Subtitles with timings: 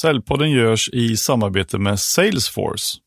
[0.00, 2.98] Säljpodden görs i samarbete med Salesforce.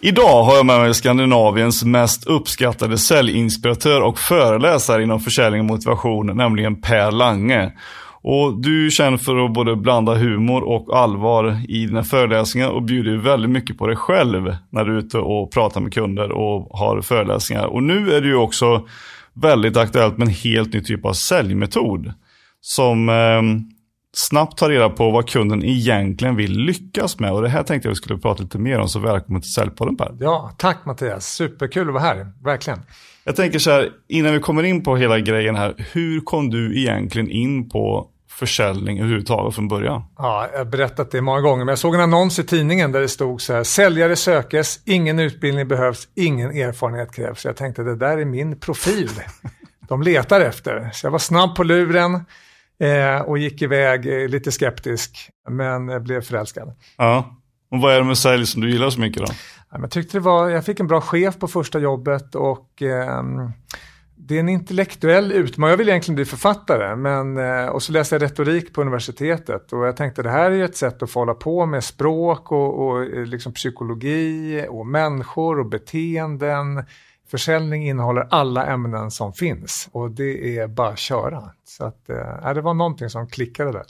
[0.00, 6.36] Idag har jag med mig Skandinaviens mest uppskattade säljinspiratör och föreläsare inom försäljning och motivation,
[6.36, 7.72] nämligen Per Lange.
[8.28, 12.82] Och du är känd för att både blanda humor och allvar i dina föreläsningar och
[12.82, 16.78] bjuder väldigt mycket på dig själv när du är ute och pratar med kunder och
[16.78, 17.66] har föreläsningar.
[17.66, 18.86] Och nu är det ju också
[19.34, 22.12] väldigt aktuellt med en helt ny typ av säljmetod
[22.60, 23.42] som eh,
[24.16, 27.32] snabbt tar reda på vad kunden egentligen vill lyckas med.
[27.32, 29.96] Och det här tänkte jag vi skulle prata lite mer om, så välkommen till Säljpodden
[29.96, 30.16] Per.
[30.20, 31.26] Ja, tack Mattias.
[31.26, 32.78] Superkul att vara här, verkligen.
[33.24, 36.80] Jag tänker så här, innan vi kommer in på hela grejen här, hur kom du
[36.80, 40.02] egentligen in på försäljning överhuvudtaget från början?
[40.18, 43.00] Ja, jag har berättat det många gånger, men jag såg en annons i tidningen där
[43.00, 47.44] det stod så här, säljare sökes, ingen utbildning behövs, ingen erfarenhet krävs.
[47.44, 49.10] Jag tänkte, det där är min profil.
[49.88, 50.90] De letar efter.
[50.92, 52.14] Så jag var snabb på luren
[52.80, 56.72] eh, och gick iväg eh, lite skeptisk, men eh, blev förälskad.
[56.96, 57.36] Ja,
[57.70, 59.32] och vad är det med sälj som du gillar så mycket då?
[59.70, 63.52] Ja, jag tyckte det var, jag fick en bra chef på första jobbet och ehm,
[64.28, 65.70] det är en intellektuell utmaning.
[65.70, 69.72] Jag vill egentligen bli författare, men, eh, och så läste jag retorik på universitetet.
[69.72, 72.52] Och jag tänkte det här är ju ett sätt att få hålla på med språk
[72.52, 76.84] och, och eh, liksom psykologi och människor och beteenden.
[77.28, 81.50] Försäljning innehåller alla ämnen som finns och det är bara att köra.
[81.64, 83.84] Så att, äh, det var någonting som klickade där.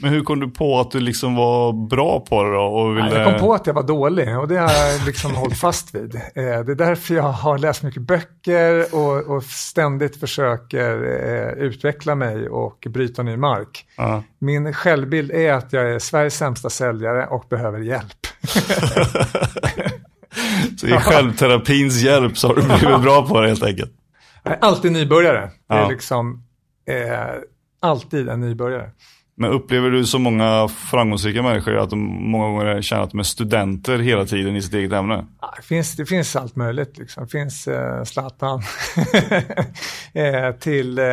[0.00, 2.62] Men hur kom du på att du liksom var bra på det då?
[2.62, 3.18] Och ville...
[3.18, 6.14] Jag kom på att jag var dålig och det har jag liksom hållit fast vid.
[6.14, 12.14] Eh, det är därför jag har läst mycket böcker och, och ständigt försöker eh, utveckla
[12.14, 13.84] mig och bryta ny mark.
[14.00, 14.20] Uh.
[14.38, 18.26] Min självbild är att jag är Sveriges sämsta säljare och behöver hjälp.
[20.76, 23.92] så i självterapins hjälp så har du blivit bra på det helt enkelt?
[24.42, 25.50] Jag är alltid nybörjare.
[25.68, 26.44] Det är liksom
[26.88, 27.28] eh,
[27.80, 28.90] alltid en nybörjare.
[29.34, 31.98] Men upplever du så många framgångsrika människor att de
[32.30, 35.26] många gånger känner att de är studenter hela tiden i sitt eget ämne?
[35.40, 36.98] Ja, det, finns, det finns allt möjligt.
[36.98, 37.24] Liksom.
[37.24, 38.62] Det finns eh, Zlatan
[40.12, 41.06] eh, till, eh,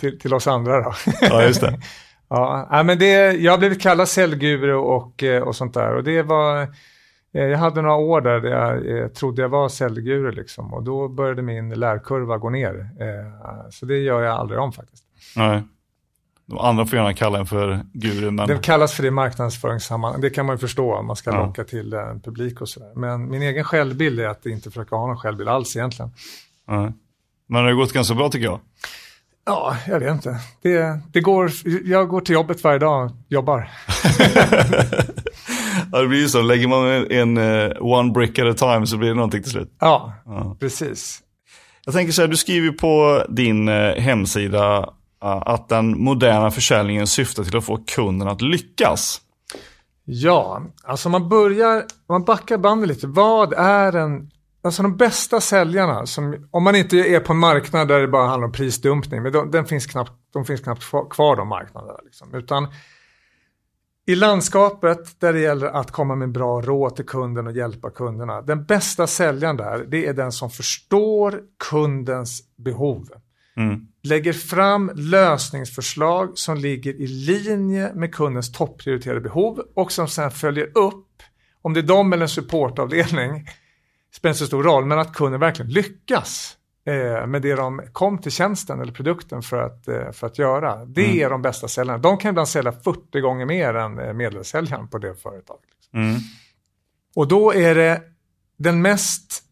[0.00, 0.82] till, till oss andra.
[0.82, 0.94] Då.
[1.20, 1.80] ja, just det.
[2.28, 5.94] ja, men det, jag har blivit kallad säljguru och, eh, och sånt där.
[5.94, 6.62] Och det var,
[7.34, 10.74] eh, jag hade några år där, där jag eh, trodde jag var säljguru liksom.
[10.74, 12.88] och då började min lärkurva gå ner.
[13.70, 15.04] så det gör jag aldrig om faktiskt.
[15.36, 15.62] Nej.
[16.46, 18.30] De andra får gärna kalla en för guru.
[18.30, 18.48] Men...
[18.48, 20.20] Det kallas för det i marknadsföringssammanhang.
[20.20, 21.46] Det kan man ju förstå man ska ja.
[21.46, 22.92] locka till en publik och sådär.
[22.96, 26.10] Men min egen självbild är att inte försöka ha någon självbild alls egentligen.
[26.66, 26.92] Ja.
[27.46, 28.60] Men det har gått ganska bra tycker jag.
[29.46, 30.40] Ja, jag vet inte.
[30.62, 31.50] Det, det går,
[31.84, 33.70] jag går till jobbet varje dag jobbar.
[35.92, 36.42] ja, det blir ju så.
[36.42, 39.52] Lägger man en, en uh, one brick at a time så blir det någonting till
[39.52, 39.76] slut.
[39.80, 40.56] Ja, ja.
[40.60, 41.20] precis.
[41.84, 44.90] Jag tänker så här, du skriver på din uh, hemsida
[45.24, 49.20] att den moderna försäljningen syftar till att få kunden att lyckas.
[50.04, 53.06] Ja, alltså man börjar, man backar bandet lite.
[53.06, 54.30] Vad är en,
[54.62, 58.26] alltså de bästa säljarna, som, om man inte är på en marknad där det bara
[58.26, 61.98] handlar om prisdumpning, men de, den finns knappt, de finns knappt kvar de marknaderna.
[62.04, 62.34] Liksom.
[62.34, 62.68] Utan
[64.06, 68.42] i landskapet där det gäller att komma med bra råd till kunden och hjälpa kunderna.
[68.42, 71.40] Den bästa säljaren där, det är den som förstår
[71.70, 73.08] kundens behov.
[73.56, 73.86] Mm.
[74.04, 80.78] Lägger fram lösningsförslag som ligger i linje med kundens topprioriterade behov och som sen följer
[80.78, 81.22] upp,
[81.62, 83.48] om det är de eller en supportavdelning,
[84.12, 86.56] spelar inte så stor roll, men att kunden verkligen lyckas
[86.86, 90.84] eh, med det de kom till tjänsten eller produkten för att, eh, för att göra.
[90.84, 91.18] Det mm.
[91.18, 91.98] är de bästa säljarna.
[91.98, 95.70] De kan ibland sälja 40 gånger mer än eh, medelsäljaren på det företaget.
[95.92, 96.20] Mm.
[97.16, 98.02] Och då är det
[98.56, 99.43] den mest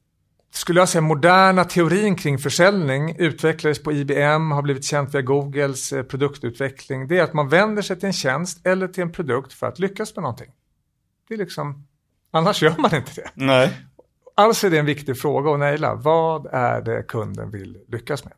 [0.55, 5.93] skulle jag säga, moderna teorin kring försäljning utvecklades på IBM, har blivit känt via Googles
[5.93, 7.09] eh, produktutveckling.
[7.09, 9.79] Det är att man vänder sig till en tjänst eller till en produkt för att
[9.79, 10.51] lyckas med någonting.
[11.29, 11.87] Det är liksom,
[12.31, 13.31] annars gör man inte det.
[13.35, 13.79] Nej.
[14.35, 15.95] Alltså är det en viktig fråga att naila.
[15.95, 18.33] Vad är det kunden vill lyckas med?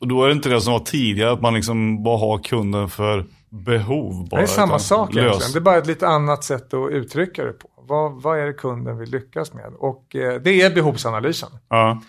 [0.00, 2.88] Och då är det inte det som var tidigare, att man liksom bara har kunden
[2.88, 4.28] för behov.
[4.28, 5.52] Bara, det är samma sak egentligen.
[5.52, 7.68] Det är bara ett lite annat sätt att uttrycka det på.
[7.86, 9.72] Vad, vad är det kunden vill lyckas med?
[9.78, 11.50] Och eh, det är behovsanalysen.
[11.68, 12.02] Ja.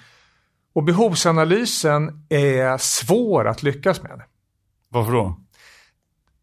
[0.74, 4.22] Och behovsanalysen är svår att lyckas med.
[4.90, 5.38] Varför då?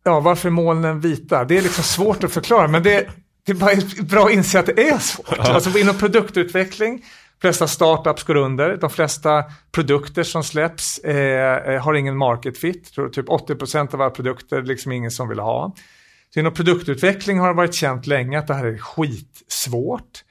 [0.05, 1.45] Ja, varför molnen vita?
[1.45, 3.09] Det är liksom svårt att förklara, men det,
[3.47, 5.37] det är bara bra att inse att det är svårt.
[5.37, 5.53] Ja.
[5.53, 11.83] Alltså inom produktutveckling, de flesta startups går under, de flesta produkter som släpps eh, eh
[11.83, 12.95] har ingen market fit.
[12.95, 15.75] Typ 80% av våra produkter liksom ingen som vill ha.
[16.35, 20.25] Så inom produktutveckling har det varit känt länge att det här är skitsvårt.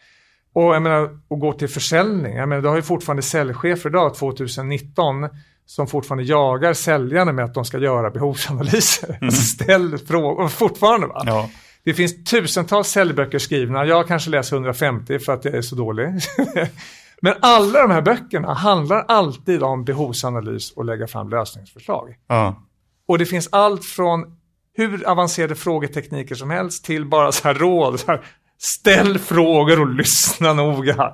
[0.54, 4.16] Och jag menar, att gå till försäljning, jag menar, du har ju fortfarande säljchefer idag,
[4.16, 5.30] 2019,
[5.66, 9.18] som fortfarande jagar säljarna med att de ska göra behovsanalyser.
[9.22, 9.32] Mm.
[9.32, 11.24] Ställ frågor, fortfarande va?
[11.26, 11.50] Ja.
[11.84, 16.08] Det finns tusentals säljböcker skrivna, jag kanske läser 150 för att jag är så dålig.
[17.22, 22.16] Men alla de här böckerna handlar alltid om behovsanalys och lägga fram lösningsförslag.
[22.28, 22.64] Ja.
[23.08, 24.39] Och det finns allt från
[24.80, 28.00] hur avancerade frågetekniker som helst till bara så här råd.
[28.00, 28.22] Så här,
[28.58, 31.14] ställ frågor och lyssna noga.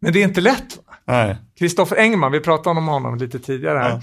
[0.00, 0.78] Men det är inte lätt.
[1.58, 3.90] Kristoffer Engman, vi pratade om honom lite tidigare här.
[3.90, 4.00] Ja.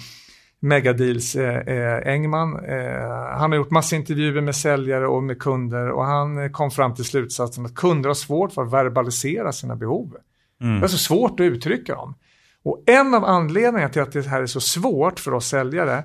[0.59, 2.65] Megadeals eh, eh, Engman.
[2.65, 6.71] Eh, han har gjort massa intervjuer med säljare och med kunder och han eh, kom
[6.71, 10.15] fram till slutsatsen att kunder har svårt för att verbalisera sina behov.
[10.61, 10.79] Mm.
[10.79, 12.15] Det är så svårt att uttrycka dem.
[12.63, 16.03] Och en av anledningarna till att det här är så svårt för oss säljare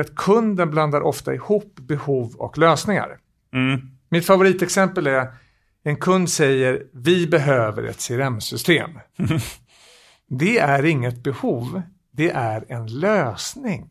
[0.00, 3.18] är att kunden blandar ofta ihop behov och lösningar.
[3.52, 3.80] Mm.
[4.08, 5.28] Mitt favoritexempel är
[5.82, 8.90] en kund säger vi behöver ett CRM-system.
[10.28, 13.90] det är inget behov, det är en lösning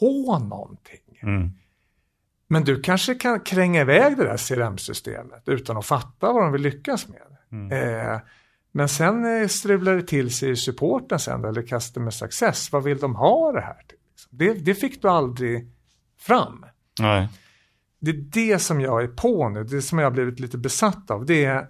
[0.00, 1.18] på någonting.
[1.22, 1.50] Mm.
[2.48, 6.62] Men du kanske kan kränga iväg det där CRM-systemet utan att fatta vad de vill
[6.62, 7.22] lyckas med.
[7.52, 7.72] Mm.
[7.72, 8.20] Eh,
[8.72, 12.72] men sen eh, strular det till sig i supporten sen, eller customer success.
[12.72, 13.95] Vad vill de ha det här till?
[14.30, 15.70] Det, det fick du aldrig
[16.18, 16.64] fram.
[17.00, 17.28] Nej.
[18.00, 21.10] Det är det som jag är på nu, det som jag har blivit lite besatt
[21.10, 21.26] av.
[21.26, 21.66] Det är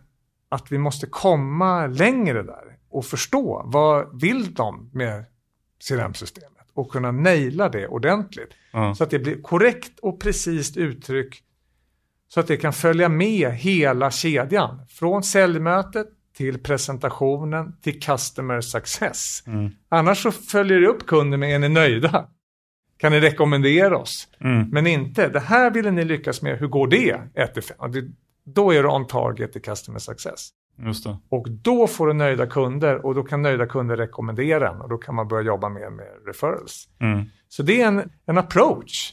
[0.49, 5.25] att vi måste komma längre där och förstå vad vill de med
[5.89, 8.51] CRM-systemet och kunna naila det ordentligt.
[8.73, 8.95] Mm.
[8.95, 11.43] Så att det blir korrekt och precis uttryck
[12.29, 14.81] så att det kan följa med hela kedjan.
[14.89, 16.07] Från säljmötet
[16.37, 19.43] till presentationen till customer success.
[19.47, 19.71] Mm.
[19.89, 22.29] Annars så följer det upp kunden med är ni nöjda?
[22.99, 24.29] Kan ni rekommendera oss?
[24.41, 24.69] Mm.
[24.73, 27.21] Men inte, det här ville ni lyckas med, hur går det?
[27.35, 28.13] 1-5.
[28.45, 30.49] Då är du on target i customer success.
[31.29, 34.99] Och då får du nöjda kunder och då kan nöjda kunder rekommendera en och då
[34.99, 36.89] kan man börja jobba mer med referrals.
[37.01, 37.25] Mm.
[37.49, 39.13] Så det är en, en approach.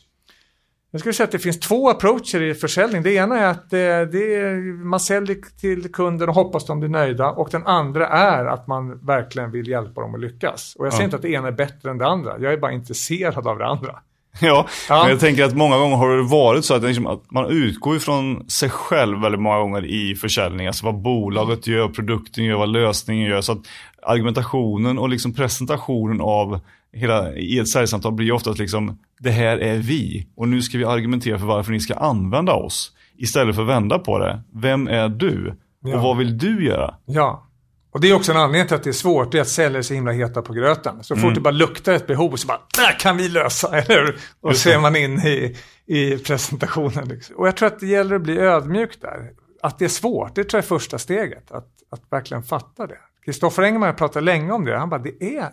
[0.93, 3.03] Jag skulle säga att det finns två approacher i försäljning.
[3.03, 6.89] Det ena är att det, det är, man säljer till kunden och hoppas de blir
[6.89, 7.31] nöjda.
[7.31, 10.75] Och den andra är att man verkligen vill hjälpa dem att lyckas.
[10.79, 11.05] Och jag säger ja.
[11.05, 12.39] inte att det ena är bättre än det andra.
[12.39, 13.99] Jag är bara intresserad av det andra.
[14.41, 15.01] Ja, ja.
[15.01, 17.95] men jag tänker att många gånger har det varit så att, liksom, att man utgår
[17.95, 20.67] ifrån sig själv väldigt många gånger i försäljning.
[20.67, 23.41] Alltså vad bolaget gör, produkten gör, vad lösningen gör.
[23.41, 23.61] Så att
[24.01, 26.59] argumentationen och liksom presentationen av
[26.93, 30.85] hela, i ett säljsamtal blir oftast liksom, det här är vi och nu ska vi
[30.85, 32.91] argumentera för varför ni ska använda oss.
[33.17, 35.53] Istället för att vända på det, vem är du?
[35.83, 35.95] Ja.
[35.95, 36.95] Och vad vill du göra?
[37.05, 37.47] Ja,
[37.93, 39.77] och det är också en anledning till att det är svårt, det är att säljare
[39.79, 41.03] är så himla heta på gröten.
[41.03, 41.33] Så fort mm.
[41.33, 44.79] det bara luktar ett behov så bara, där kan vi lösa, eller Och så är
[44.79, 47.07] man inne i, i presentationen.
[47.07, 47.35] Liksom.
[47.35, 49.31] Och jag tror att det gäller att bli ödmjuk där.
[49.61, 51.51] Att det är svårt, det tror jag är första steget.
[51.51, 52.97] Att, att verkligen fatta det.
[53.25, 54.77] Kristoffer Engman pratat länge om det.
[54.77, 55.49] Han bara, det är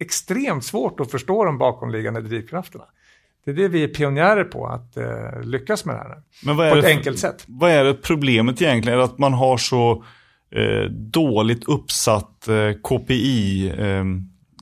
[0.00, 2.84] extremt svårt att förstå de bakomliggande drivkrafterna.
[3.44, 6.22] Det är det vi är pionjärer på, att eh, lyckas med det här.
[6.44, 7.44] Men vad är på ett enkelt sätt.
[7.46, 8.98] Vad är det problemet egentligen?
[8.98, 10.04] Det att man har så
[10.50, 14.04] eh, dåligt uppsatt eh, KPI eh,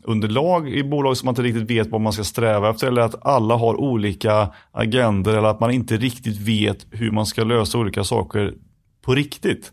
[0.05, 3.27] underlag i bolag som man inte riktigt vet vad man ska sträva efter eller att
[3.27, 8.05] alla har olika agender eller att man inte riktigt vet hur man ska lösa olika
[8.05, 8.55] saker
[9.03, 9.73] på riktigt.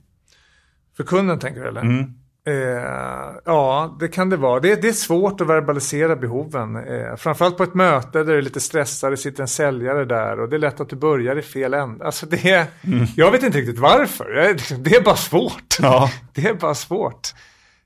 [0.98, 1.82] För kunden tänker du eller?
[1.82, 2.19] Mm.
[2.50, 4.60] Eh, ja, det kan det vara.
[4.60, 6.76] Det, det, är svårt att verbalisera behoven.
[6.76, 10.40] Eh, framförallt på ett möte där det är lite stressat, det sitter en säljare där
[10.40, 12.06] och det är lätt att du börjar i fel ände.
[12.06, 13.06] Alltså det är, mm.
[13.16, 14.56] Jag vet inte riktigt varför.
[14.84, 15.78] Det är bara svårt.
[15.82, 16.12] Ja.
[16.34, 17.34] Det är bara svårt.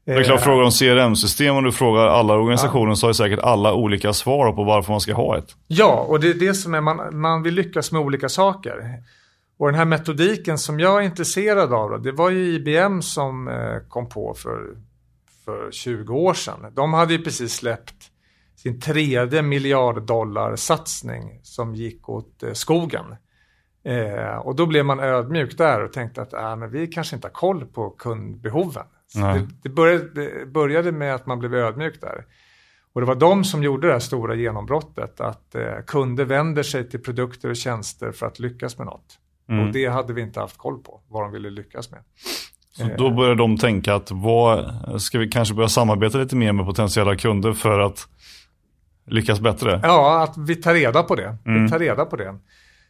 [0.06, 2.96] Det är klart, eh, frågar om CRM-system och du frågar alla organisationer ja.
[2.96, 5.56] så har säkert alla olika svar på varför man ska ha ett.
[5.68, 8.84] Ja, och det är det som är, man, man vill lyckas med olika saker.
[9.64, 13.48] Och den här metodiken som jag är intresserad av, då, det var ju IBM som
[13.48, 14.78] eh, kom på för,
[15.46, 16.66] för 20 år sedan.
[16.74, 17.96] De hade ju precis släppt
[18.56, 23.16] sin tredje miljarddollar-satsning som gick åt eh, skogen.
[23.84, 27.28] Eh, och då blev man ödmjuk där och tänkte att äh, men vi kanske inte
[27.28, 28.86] har koll på kundbehoven.
[29.14, 32.26] Det, det, började, det började med att man blev ödmjuk där.
[32.94, 36.90] Och det var de som gjorde det här stora genombrottet, att eh, kunder vänder sig
[36.90, 39.20] till produkter och tjänster för att lyckas med något.
[39.50, 39.66] Mm.
[39.68, 42.00] Och det hade vi inte haft koll på, vad de ville lyckas med.
[42.72, 46.66] Så då börjar de tänka att vad, ska vi kanske börja samarbeta lite mer med
[46.66, 48.08] potentiella kunder för att
[49.08, 49.80] lyckas bättre?
[49.84, 51.38] Ja, att vi tar reda på det.
[51.46, 51.64] Mm.
[51.64, 52.36] Vi tar reda på det.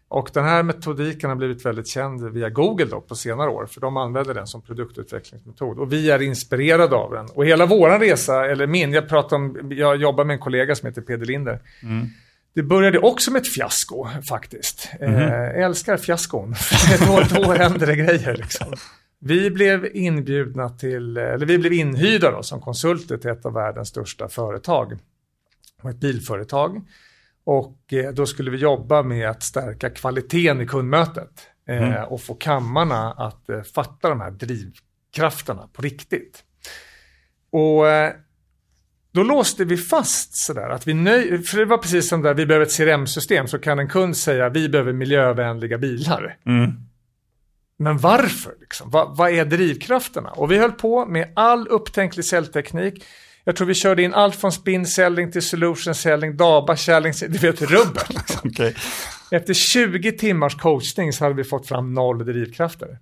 [0.08, 3.82] Och den här metodiken har blivit väldigt känd via Google då på senare år, för
[3.82, 5.80] de använder den som produktutvecklingsmetod.
[5.80, 7.26] Och vi är inspirerade av den.
[7.36, 10.88] Och hela våran resa, eller min, jag pratar om, jag jobbar med en kollega som
[10.88, 11.60] heter Peder Linder.
[11.84, 12.08] Mm
[12.54, 14.90] Det började också med ett fiasko faktiskt.
[15.00, 15.58] Mm -hmm.
[15.58, 16.56] eh, älskar fiaskon.
[17.08, 18.74] då, då händer det grejer liksom.
[19.20, 23.90] Vi blev inbjudna till, eller vi blev inhyrda då, som konsulter till ett av världens
[23.90, 24.98] största företag.
[25.90, 26.82] Ett bilföretag.
[27.44, 31.48] Och eh, då skulle vi jobba med att stärka kvaliteten i kundmötet.
[31.68, 32.06] Eh, mm.
[32.06, 36.44] Och få kammarna att eh, fatta de här drivkrafterna på riktigt.
[37.52, 37.86] Och
[39.14, 42.46] då låste vi fast sådär att vi nöj, för det var precis som där vi
[42.46, 46.38] behöver ett CRM-system så kan en kund säga vi behöver miljövänliga bilar.
[46.46, 46.72] Mm.
[47.78, 48.54] Men varför?
[48.60, 48.90] Liksom?
[48.90, 50.30] Vad, vad är drivkrafterna?
[50.30, 53.04] Och vi höll på med all upptänklig säljteknik.
[53.44, 57.38] Jag tror vi körde in allt från spin selling till solution selling, DABA selling, du
[57.38, 58.10] vet rubbet.
[58.10, 58.50] Liksom.
[58.50, 58.74] okay.
[59.32, 62.98] Efter 20 timmars coachning så hade vi fått fram noll drivkrafter.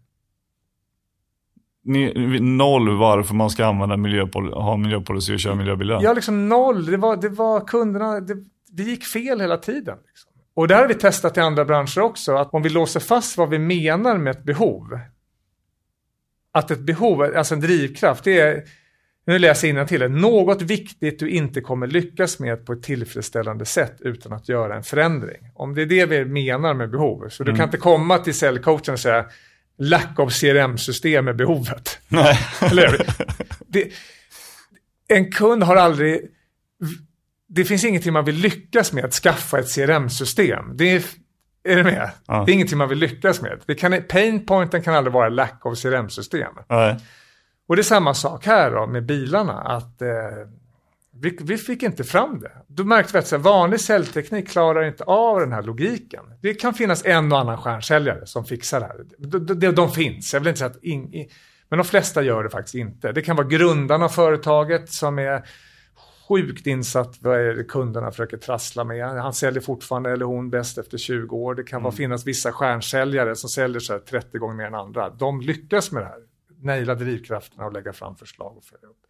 [2.40, 6.00] Noll varför man ska använda miljöpol ha miljöpolicy och köra miljöbilar?
[6.04, 6.86] Ja, liksom noll.
[6.86, 8.36] Det var, det var kunderna, det,
[8.72, 9.98] det gick fel hela tiden.
[10.08, 10.32] Liksom.
[10.54, 13.50] Och det har vi testat i andra branscher också, att om vi låser fast vad
[13.50, 15.00] vi menar med ett behov.
[16.54, 18.64] Att ett behov, alltså en drivkraft, det är,
[19.26, 23.66] nu läser jag till det, något viktigt du inte kommer lyckas med på ett tillfredsställande
[23.66, 25.52] sätt utan att göra en förändring.
[25.56, 27.30] Om det är det vi menar med behov.
[27.30, 27.54] Så mm.
[27.54, 29.26] du kan inte komma till säljcoachen och säga
[29.82, 32.00] lack of CRM-system är behovet.
[32.08, 32.40] Nej.
[32.62, 33.06] Eller
[33.68, 33.92] det,
[35.08, 36.22] En kund har aldrig
[37.54, 40.78] det finns ingenting man vill lyckas med att skaffa ett CRM-system.
[40.78, 41.04] Det är,
[41.64, 42.12] är du med?
[42.26, 42.44] Ja.
[42.46, 43.60] Det är ingenting man vill lyckas med.
[43.66, 46.54] Det kan, painpointen kan aldrig vara lack of CRM-system.
[47.68, 49.54] Och det är samma sak här då med bilarna.
[49.54, 50.08] Att eh,
[51.22, 52.52] vi, vi, fick inte fram det.
[52.68, 56.24] Då märkte vi att så här, vanlig säljteknik klarar inte av den här logiken.
[56.42, 59.06] Det kan finnas en och annan stjärnsäljare som fixar det här.
[59.18, 61.28] De, de, de finns, jag vill inte säga att in,
[61.70, 63.12] men de flesta gör det faktiskt inte.
[63.12, 65.46] Det kan vara grundarna av företaget som är
[66.30, 69.08] sjukt insatt vad är det kunderna försöker trassla med.
[69.08, 71.56] Han säljer fortfarande, eller hon, bäst efter 20 år.
[71.56, 71.84] Det kan mm.
[71.84, 75.10] vara finnas vissa stjärnsäljare som säljer så 30 gånger mer än andra.
[75.10, 76.20] De lyckas med det här.
[76.62, 79.01] Naila drivkrafterna och lägga fram förslag och följa upp.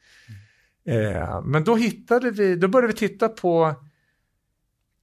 [0.85, 3.75] Eh, men då hittade vi, då började vi titta på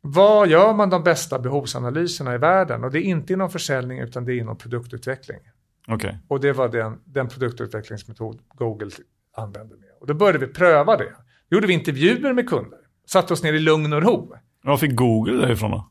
[0.00, 2.84] vad gör man de bästa behovsanalyserna i världen?
[2.84, 5.40] Och det är inte inom försäljning utan det är inom produktutveckling.
[5.88, 6.14] Okay.
[6.28, 8.90] Och det var den, den produktutvecklingsmetod Google
[9.36, 9.74] använde.
[9.74, 9.88] Med.
[10.00, 11.14] Och då började vi pröva det.
[11.48, 12.78] Då gjorde vi intervjuer med kunder.
[13.06, 14.34] Satte oss ner i lugn och ro.
[14.62, 15.90] Var fick Google det ifrån då?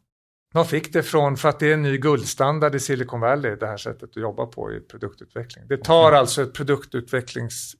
[0.53, 3.67] De fick det från, för att det är en ny guldstandard i Silicon Valley, det
[3.67, 5.67] här sättet att jobba på i produktutveckling.
[5.67, 6.19] Det tar okay.
[6.19, 7.75] alltså ett produktutvecklings...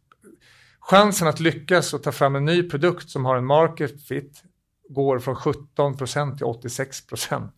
[0.89, 4.43] Chansen att lyckas och ta fram en ny produkt som har en market fit
[4.89, 5.97] går från 17
[6.37, 7.49] till 86 med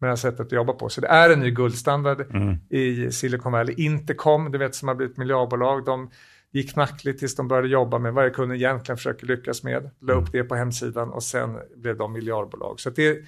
[0.00, 0.88] det här sättet att jobba på.
[0.88, 2.56] Så det är en ny guldstandard mm.
[2.70, 3.74] i Silicon Valley.
[3.78, 6.10] Intercom, du vet som har blivit miljardbolag, de
[6.50, 9.90] gick knackligt tills de började jobba med vad jag kunde egentligen försöka lyckas med.
[10.00, 12.80] La upp det på hemsidan och sen blev de miljardbolag.
[12.80, 13.18] Så det,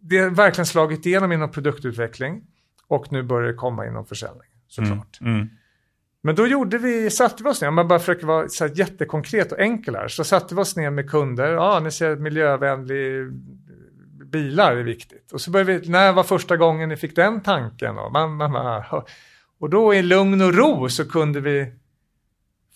[0.00, 2.44] det har verkligen slagit igenom inom produktutveckling
[2.86, 5.18] och nu börjar det komma inom försäljning såklart.
[5.20, 5.34] Mm.
[5.34, 5.48] Mm.
[6.22, 8.72] Men då gjorde vi, satte vi oss ner, om man bara försöker vara så här
[8.74, 13.32] jättekonkret och enkel här, så satte vi oss ner med kunder, ja ni ser miljövänlig
[14.32, 15.32] bilar är viktigt.
[15.32, 17.98] Och så började vi, när var första gången ni fick den tanken?
[17.98, 18.82] Och, man, man, man,
[19.60, 21.72] och då i lugn och ro så kunde vi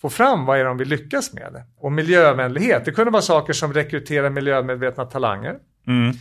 [0.01, 1.63] få fram vad är det de vill lyckas med.
[1.77, 5.55] Och miljövänlighet, det kunde vara saker som rekryterar miljömedvetna talanger.
[5.87, 6.15] Mm.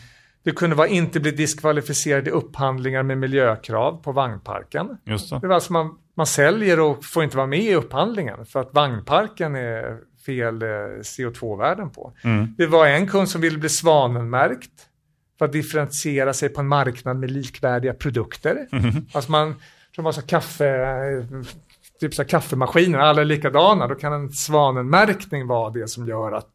[0.47, 4.99] Det kunde vara inte bli diskvalificerad i upphandlingar med miljökrav på vagnparken.
[5.05, 5.39] Just det.
[5.39, 8.75] det var alltså man, man säljer och får inte vara med i upphandlingen för att
[8.75, 10.69] vagnparken är fel eh,
[11.03, 12.13] CO2-värden på.
[12.25, 12.55] Mm.
[12.59, 14.71] Det var en kund som ville bli svanenmärkt
[15.39, 18.67] för att differentiera sig på en marknad med likvärdiga produkter.
[18.73, 18.95] Mm.
[19.13, 19.55] Alltså man,
[19.95, 20.97] som var så kaffe,
[22.01, 26.49] typ så kaffemaskiner, alla är likadana, då kan en svanenmärkning vara det som gör att,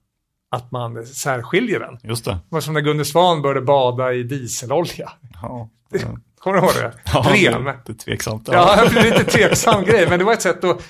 [0.51, 1.97] att man särskiljer den.
[2.03, 2.31] Just det.
[2.31, 5.11] Det var som när Gunde Svan började bada i dieselolja.
[5.41, 6.17] Ja, ja.
[6.39, 6.93] Kommer du ihåg det?
[7.13, 7.63] Ja, Ren.
[7.63, 8.49] Det är tveksamt.
[8.51, 10.81] Ja, det är lite tveksam grej, men det var ett sätt att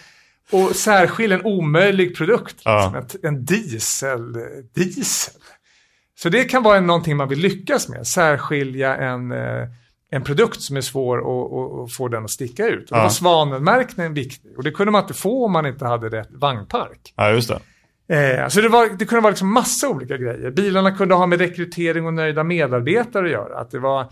[0.52, 2.94] och särskilja en omöjlig produkt, ja.
[3.02, 4.34] liksom, en diesel,
[4.76, 5.34] diesel.
[6.20, 9.68] Så det kan vara någonting man vill lyckas med, särskilja en eh,
[10.12, 12.92] en produkt som är svår att få den att sticka ut.
[12.92, 13.02] Och ja.
[13.02, 14.58] Då var svanenmärkningen viktig.
[14.58, 17.14] Och det kunde man inte få om man inte hade rätt vagnpark.
[17.16, 17.60] Ja, just det.
[18.12, 20.52] Eh, så det, var, det kunde vara liksom massa olika grejer.
[20.52, 23.60] Bilarna kunde ha med rekrytering och nöjda medarbetare att göra.
[23.60, 24.08] Att det, var,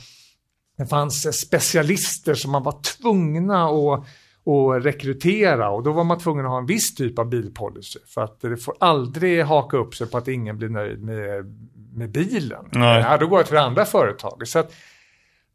[0.78, 4.08] det fanns specialister som man var tvungna att
[4.44, 8.22] och rekrytera och då var man tvungen att ha en viss typ av bilpolicy för
[8.22, 11.46] att det får aldrig haka upp sig på att ingen blir nöjd med,
[11.94, 12.66] med bilen.
[12.72, 13.02] Nej.
[13.02, 14.48] Ja, då går jag till det andra företaget.
[14.48, 14.74] Så att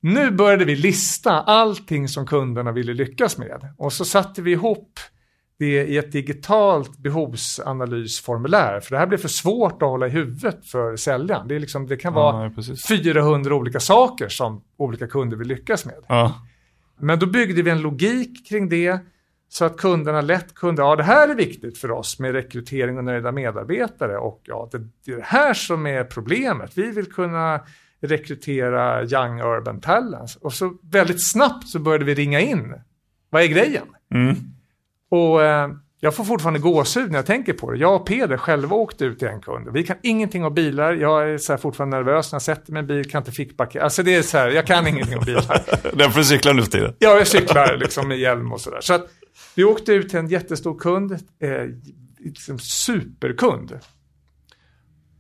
[0.01, 5.01] nu började vi lista allting som kunderna ville lyckas med och så satte vi ihop
[5.59, 8.81] det i ett digitalt behovsanalysformulär.
[8.81, 11.49] För det här blir för svårt att hålla i huvudet för säljaren.
[11.49, 12.87] Det, är liksom, det kan vara Ja, precis.
[12.87, 15.95] 400 olika saker som olika kunder vill lyckas med.
[16.09, 16.35] Ja.
[16.99, 18.99] Men då byggde vi en logik kring det
[19.49, 23.05] så att kunderna lätt kunde, ja det här är viktigt för oss med rekrytering och
[23.05, 26.79] nöjda medarbetare och ja det, det är det här som är problemet.
[26.79, 27.61] Vi vill kunna
[28.01, 30.37] rekrytera young urban talents.
[30.37, 32.75] Och så väldigt snabbt så började vi ringa in.
[33.31, 33.87] Vad är grejen?
[34.15, 34.37] Mm.
[35.15, 35.69] Och eh,
[36.01, 37.79] jag får fortfarande gåshud när jag tänker på det.
[37.79, 39.69] Jag och Peder själva åkte ut till en kund.
[39.73, 40.93] Vi kan ingenting om bilar.
[40.93, 43.83] Jag är så fortfarande nervös när jag sätter mig i en bil, kan inte fickbacka.
[43.83, 45.65] Alltså det är så här, jag kan ingenting om bilar.
[45.97, 46.95] Därför cyklar nu för tiden.
[46.99, 48.81] Ja, jag cyklar liksom med hjälm och sådär.
[48.81, 49.07] Så att
[49.55, 51.51] vi åkte ut till en jättestor kund, eh,
[52.19, 53.79] liksom superkund.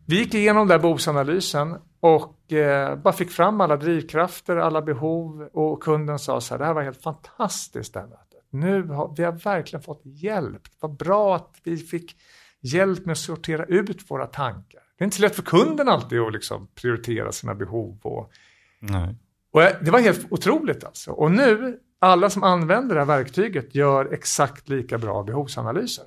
[0.07, 5.49] Vi gick igenom den där behovsanalysen och eh, bara fick fram alla drivkrafter, alla behov
[5.53, 8.24] och kunden sa så här, det här var helt fantastiskt mötet.
[8.55, 10.63] Nu har vi har verkligen fått hjälp.
[10.81, 12.17] Vad bra att vi fick
[12.61, 14.81] hjälp med att sortera ut våra tankar.
[14.99, 18.33] Det är inte så lätt för kunden alltid att liksom prioritera sina behov och
[18.81, 19.15] Nej.
[19.51, 21.11] och det var helt otroligt alltså.
[21.11, 26.05] Och nu, alla som använder det här verktyget gör exakt lika bra behovsanalyser.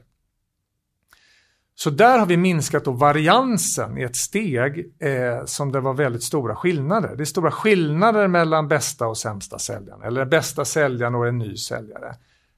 [1.80, 6.24] Så där har vi minskat då variansen i ett steg eh, som det var väldigt
[6.24, 7.16] stora skillnader.
[7.16, 11.58] Det är stora skillnader mellan bästa och sämsta säljaren, eller bästa säljaren och en ny
[11.58, 12.16] säljare.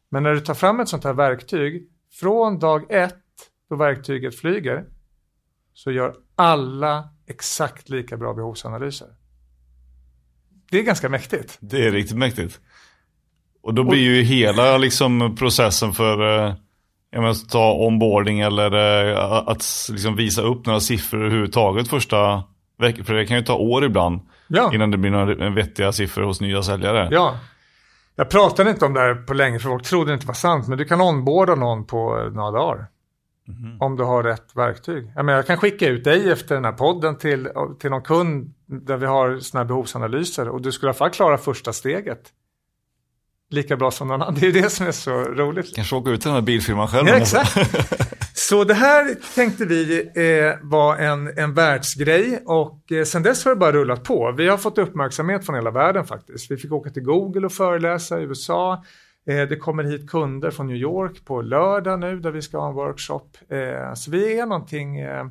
[0.09, 1.87] Men när du tar fram ett sånt här verktyg,
[2.19, 3.15] från dag ett
[3.69, 4.85] då verktyget flyger,
[5.73, 9.07] så gör alla exakt lika bra behovsanalyser.
[10.71, 11.57] Det är ganska mäktigt.
[11.61, 12.59] Det är riktigt mäktigt.
[13.61, 16.53] Och då blir ju hela liksom, processen för eh,
[17.11, 18.71] jag menar, ta onboarding eller
[19.11, 22.43] eh, att liksom, visa upp några siffror överhuvudtaget första
[22.77, 23.05] veckan.
[23.05, 24.73] För det kan ju ta år ibland Ja.
[24.73, 27.09] innan det blir några vettiga siffror hos nya säljare.
[27.11, 27.39] Ja.
[28.19, 30.67] Jag pratade inte om det här på länge för folk trodde det inte var sant.
[30.67, 32.87] Men du kan onboarda någon på några dagar.
[33.79, 35.11] Om du har rätt verktyg.
[35.15, 37.49] Jag, menar, jag kan skicka ut dig efter den här podden till,
[37.79, 40.49] till någon kund där vi har sådana här behovsanalyser.
[40.49, 42.21] Och du skulle i alla fall klara första steget.
[43.49, 44.35] Lika bra som någon annan.
[44.35, 45.75] Det är ju det som är så roligt.
[45.75, 47.07] Kanske åka ut till den här bilfirman själv.
[47.07, 47.57] Ja, exakt.
[48.49, 53.51] Så det här tänkte vi eh, var en, en världsgrej och eh, sen dess har
[53.51, 54.31] det bara rullat på.
[54.37, 56.51] Vi har fått uppmärksamhet från hela världen faktiskt.
[56.51, 58.83] Vi fick åka till Google och föreläsa i USA.
[59.27, 62.69] Eh, det kommer hit kunder från New York på lördag nu där vi ska ha
[62.69, 63.27] en workshop.
[63.49, 65.25] Eh, så vi är någonting eh,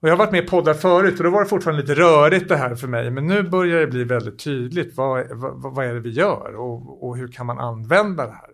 [0.00, 2.48] och jag har varit med i poddar förut och då var det fortfarande lite rörigt
[2.48, 3.10] det här för mig.
[3.10, 4.96] Men nu börjar det bli väldigt tydligt.
[4.96, 8.50] Vad, vad, vad är det vi gör och, och hur kan man använda det här?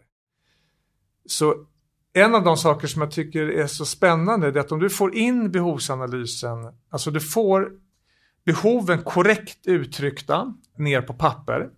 [1.27, 1.55] Så
[2.13, 5.15] en av de saker som jag tycker är så spännande är att om du får
[5.15, 6.59] in behovsanalysen,
[6.91, 7.73] alltså du får
[8.45, 11.69] behoven korrekt uttryckta ner på papper,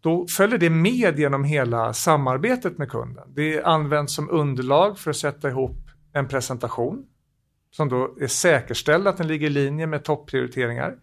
[0.00, 3.34] då följer det med genom hela samarbetet med kunden.
[3.34, 5.76] Det används som underlag för att sätta ihop
[6.12, 7.06] en presentation
[7.70, 10.96] som då är säkerställd att den ligger i linje med topprioriteringar.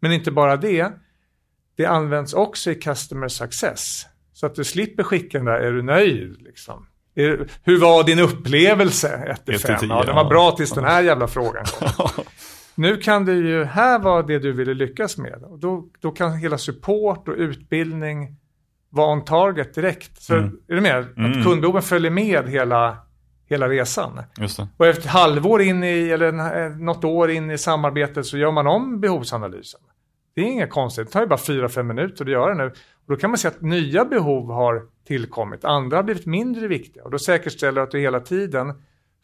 [0.00, 0.92] Men inte bara det,
[1.76, 4.06] det används också i customer success.
[4.32, 6.42] Så att du slipper skicka den där, är du nöjd?
[6.42, 6.86] Liksom.
[7.14, 9.08] Är, hur var din upplevelse?
[9.08, 9.80] 1 till Ett till 5.
[9.80, 12.08] tio, Ja, den var bra tills den här jävla frågan kom.
[12.74, 15.42] Nu kan du ju, här var det du ville lyckas med.
[15.44, 18.36] Och då, då kan hela support och utbildning
[18.90, 20.22] vara on target direkt.
[20.22, 20.56] Så Mm.
[20.68, 20.98] är du med?
[20.98, 22.96] Att kundbehoven följer med hela,
[23.48, 24.20] hela resan.
[24.36, 24.68] Det.
[24.76, 28.50] Och efter ett halvår in i, eller eh, något år in i samarbetet så gör
[28.52, 29.80] man om behovsanalysen.
[30.34, 32.72] Det är inget konstigt, det tar ju bara 4-5 minuter att göra nu.
[33.10, 37.04] Och då kan man se att nya behov har tillkommit, andra har blivit mindre viktiga.
[37.04, 38.72] Och då säkerställer att du hela tiden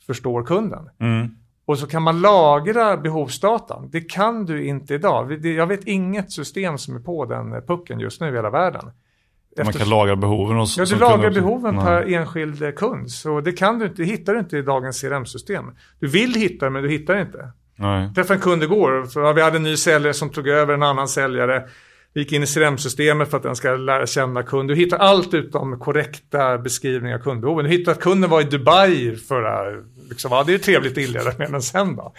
[0.06, 0.90] förstår kunden.
[1.00, 1.28] Mm.
[1.64, 3.88] Och så kan man lagra behovsdatan.
[3.92, 5.46] Det kan du inte idag.
[5.46, 8.84] Jag vet inget system som är på den pucken just nu i hela världen.
[8.84, 11.84] Man Efter- kan lagra behoven hos Ja, du lagrar behoven Nej.
[11.84, 13.10] per enskild kund.
[13.10, 15.64] Så det kan du inte, det hittar du inte i dagens CRM-system.
[16.00, 17.50] Du vill hitta men du hittar inte.
[17.76, 18.14] Nej.
[18.14, 21.08] Träffade en kund igår, för vi hade en ny säljare som tog över en annan
[21.08, 21.68] säljare.
[22.16, 24.68] Vi gick in i CRM-systemet för att den ska lära känna kund.
[24.68, 27.64] Du hittar allt utom korrekta beskrivningar av kundbehoven.
[27.64, 31.32] Du hittar att kunden var i Dubai förra, liksom, ja det är ju trevligt inleda
[31.38, 32.12] med, men sen då?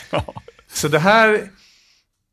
[0.68, 1.34] Så det här,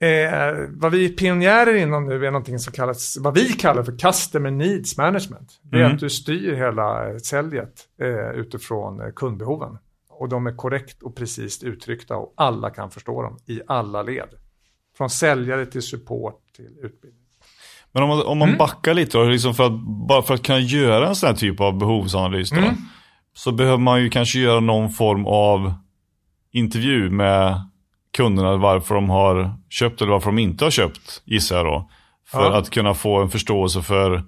[0.01, 3.99] eh, vad vi är pionjärer inom nu är någonting som kallas, vad vi kallar för
[3.99, 5.53] Customer Needs Management.
[5.63, 5.95] Det är Mm.
[5.95, 9.79] att du styr hela säljet eh, utifrån eh, kundbehoven.
[10.09, 14.29] Och de är korrekt och precis uttryckta och alla kan förstå dem i alla led.
[14.97, 17.24] Från säljare till support till utbildning.
[17.95, 18.49] Men om man, om Mm.
[18.49, 19.73] man backar lite då, liksom för att,
[20.09, 22.75] bara för att kunna göra en sån här typ av behovsanalys då, Mm.
[23.35, 25.75] så behöver man ju kanske göra någon form av
[26.53, 27.61] intervju med
[28.17, 31.91] kunderna varför de har köpt eller varför de inte har köpt, gissar jag då.
[32.29, 32.57] För Ja.
[32.59, 34.23] att kunna få en förståelse för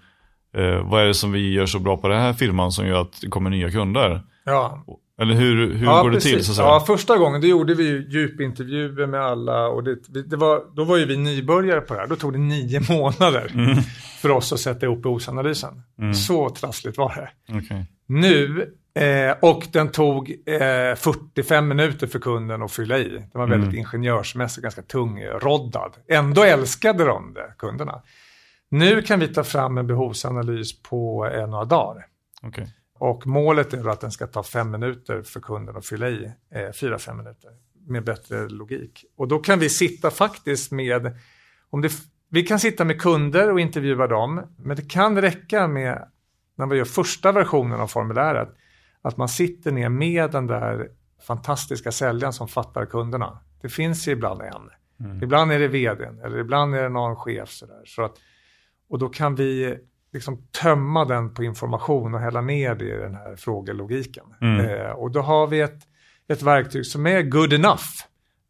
[0.57, 3.01] Eh, vad är det som vi gör så bra på den här firman som gör
[3.01, 4.23] att det kommer nya kunder?
[4.45, 4.85] Ja,
[5.19, 6.33] Eller hur, hur ja, går det precis.
[6.33, 6.45] till?
[6.45, 6.69] Så att säga?
[6.69, 10.85] Ja, första gången då gjorde vi ju djupintervjuer med alla och det, det var, då
[10.85, 12.07] var ju vi nybörjare på det här.
[12.07, 13.77] Då tog det nio månader Mm.
[14.21, 15.83] för oss att sätta ihop behovsanalysen.
[16.27, 17.55] Så trassligt var det.
[17.59, 17.85] Okej.
[18.07, 18.63] Nu,
[18.95, 23.09] eh, och den tog eh, 45 minuter för kunden att fylla i.
[23.09, 25.93] Den var väldigt ingenjörsmässig, ganska tungroddad.
[26.09, 28.03] Ändå älskade de det, kunderna.
[28.71, 32.07] Nu kan vi ta fram en behovsanalys på eh, några dagar.
[32.43, 32.69] Okej.
[32.99, 36.73] Och målet är att den ska ta fem minuter för kunden att fylla i, eh,
[36.73, 37.51] fyra, fem minuter
[37.87, 39.05] med bättre logik.
[39.17, 41.19] Och då kan vi sitta faktiskt med,
[41.71, 41.93] om det,
[42.29, 46.09] vi kan sitta med kunder och intervjua dem, men det kan räcka med,
[46.57, 48.49] när vi gör första versionen av formuläret,
[49.03, 50.91] att man sitter ner med den där
[51.27, 53.39] fantastiska säljaren som fattar kunderna.
[53.63, 54.71] Det finns ju ibland en.
[55.23, 57.51] Ibland är det vdn eller ibland är det någon chef.
[57.51, 57.83] Sådär.
[57.85, 58.17] Så att,
[58.89, 59.79] och då kan vi
[60.17, 64.25] liksom tömma den på information och hälla ner det i den här frågelogiken.
[64.41, 65.79] Eh, och då har vi ett,
[66.29, 67.85] ett verktyg som är good enough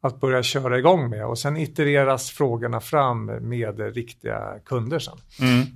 [0.02, 5.18] att börja köra igång med och sen itereras frågorna fram med riktiga kunder sen.
[5.40, 5.66] Mm.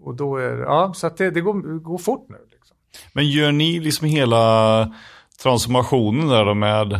[0.00, 2.38] Och då är ja, så det, det går, går fort nu.
[2.50, 2.76] Liksom.
[3.12, 4.94] Men gör ni liksom hela
[5.42, 6.92] transformationen där med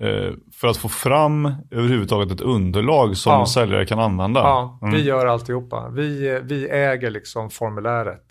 [0.00, 0.32] eh,
[0.64, 3.46] för att få fram överhuvudtaget ett underlag som Ja.
[3.46, 4.40] säljare kan använda?
[4.40, 4.94] Ja, Mm.
[4.94, 5.88] vi gör alltihopa.
[5.88, 8.22] Vi, vi äger liksom formuläret.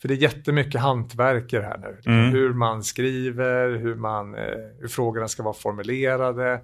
[0.00, 1.92] För det är jättemycket hantverk i det här nu.
[1.94, 2.30] Liksom Mm.
[2.30, 4.40] Hur man skriver, hur, man, eh,
[4.80, 6.60] hur frågorna ska vara formulerade.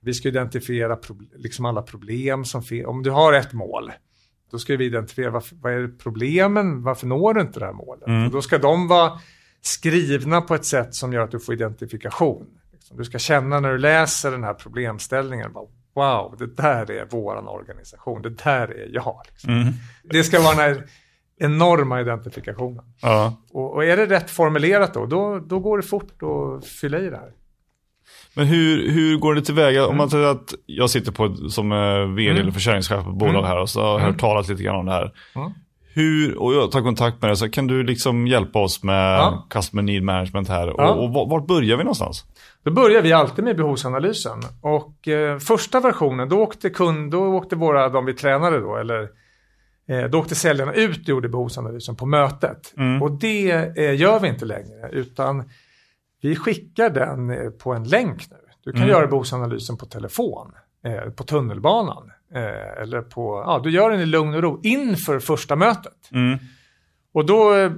[0.00, 0.98] Vi ska identifiera
[1.36, 2.86] liksom alla problem som finns.
[2.86, 3.92] Om du har ett mål,
[4.50, 8.08] då ska vi identifiera varför, vad är problemen, varför når du inte det här målet?
[8.08, 8.30] Mm.
[8.30, 9.12] Då ska de vara
[9.60, 12.46] skrivna på ett sätt som gör att du får identifikation.
[12.84, 12.96] Liksom.
[12.96, 17.48] Du ska känna när du läser den här problemställningen, bara, wow, det där är våran
[17.48, 19.20] organisation, det där är jag.
[19.30, 19.50] Liksom.
[19.60, 19.72] Mm.
[20.02, 20.84] Det ska vara den här
[21.40, 22.84] enorma identifikationen.
[23.02, 23.36] Ja.
[23.52, 27.10] Och, och är det rätt formulerat då, då, då går det fort att fylla i
[27.10, 27.30] det här.
[28.34, 29.86] Men hur, hur går det tillväga?
[29.86, 33.42] Om man säger att jag sitter på, som eh, vd eller försäljningschef på ett bolag
[33.42, 35.12] här och så har jag hört talat lite grann om det här.
[35.36, 35.50] Mm.
[35.94, 39.46] Hur, och jag tar kontakt med dig, så kan du liksom hjälpa oss med Ja.
[39.50, 40.66] customer need management här?
[40.76, 40.92] Ja.
[40.92, 42.24] Och, och var- vart börjar vi någonstans?
[42.64, 44.40] Då börjar vi alltid med behovsanalysen.
[44.60, 49.08] Och eh, första versionen, då åkte, kund, då åkte våra, de vi tränade då, eller
[49.88, 52.74] eh, då åkte säljarna ut och gjorde behovsanalysen på mötet.
[53.02, 55.50] Och det eh, gör vi inte längre, utan
[56.20, 58.36] vi skickar den eh, på en länk nu.
[58.64, 60.52] Du kan göra behovsanalysen på telefon,
[60.84, 65.18] eh, på tunnelbanan, eh, eller på, ja, du gör den i lugn och ro inför
[65.18, 66.10] första mötet.
[66.12, 66.38] Mm.
[67.12, 67.70] Och då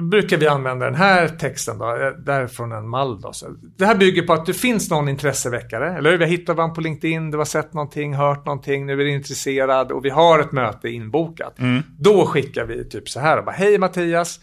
[0.00, 3.20] brukar vi använda den här texten då, eh, där från en mall.
[3.20, 3.32] Då.
[3.32, 6.18] Så det här bygger på att det finns någon intresseväckare, eller hur?
[6.18, 9.10] Vi har hittat varandra på LinkedIn, du har sett någonting, hört någonting, nu är du
[9.10, 11.58] intresserad och vi har ett möte inbokat.
[11.98, 14.40] Då skickar vi typ så här, bara, hej Mattias,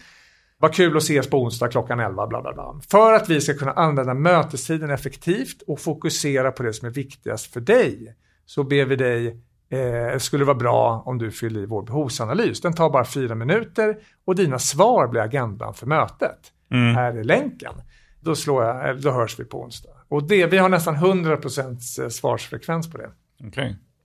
[0.58, 2.80] vad kul att ses på onsdag klockan 11, bla bla bla.
[2.90, 7.52] För att vi ska kunna använda mötestiden effektivt och fokusera på det som är viktigast
[7.52, 8.14] för dig,
[8.46, 12.60] så ber vi dig eh, skulle vara bra om du fyller i vår behovsanalys.
[12.60, 16.38] Den tar bara fyra minuter och dina svar blir agendan för mötet.
[16.70, 17.72] Här är länken.
[18.20, 19.90] Då, slår jag, eller då hörs vi på onsdag.
[20.08, 23.10] Och det, vi har nästan 100% svarsfrekvens på det.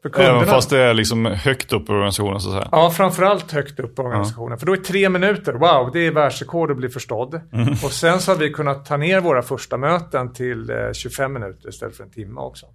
[0.03, 2.69] Kunderna, Även fast det är liksom högt upp i organisationen så att säga.
[2.71, 4.57] Ja, framförallt högt upp i organisationen.
[4.59, 7.41] För då är tre minuter, wow, det är världsrekord att bli förstådd.
[7.83, 11.69] Och sen så har vi kunnat ta ner våra första möten till eh, 25 minuter
[11.69, 12.65] istället för en timme också.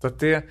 [0.00, 0.44] Så att det...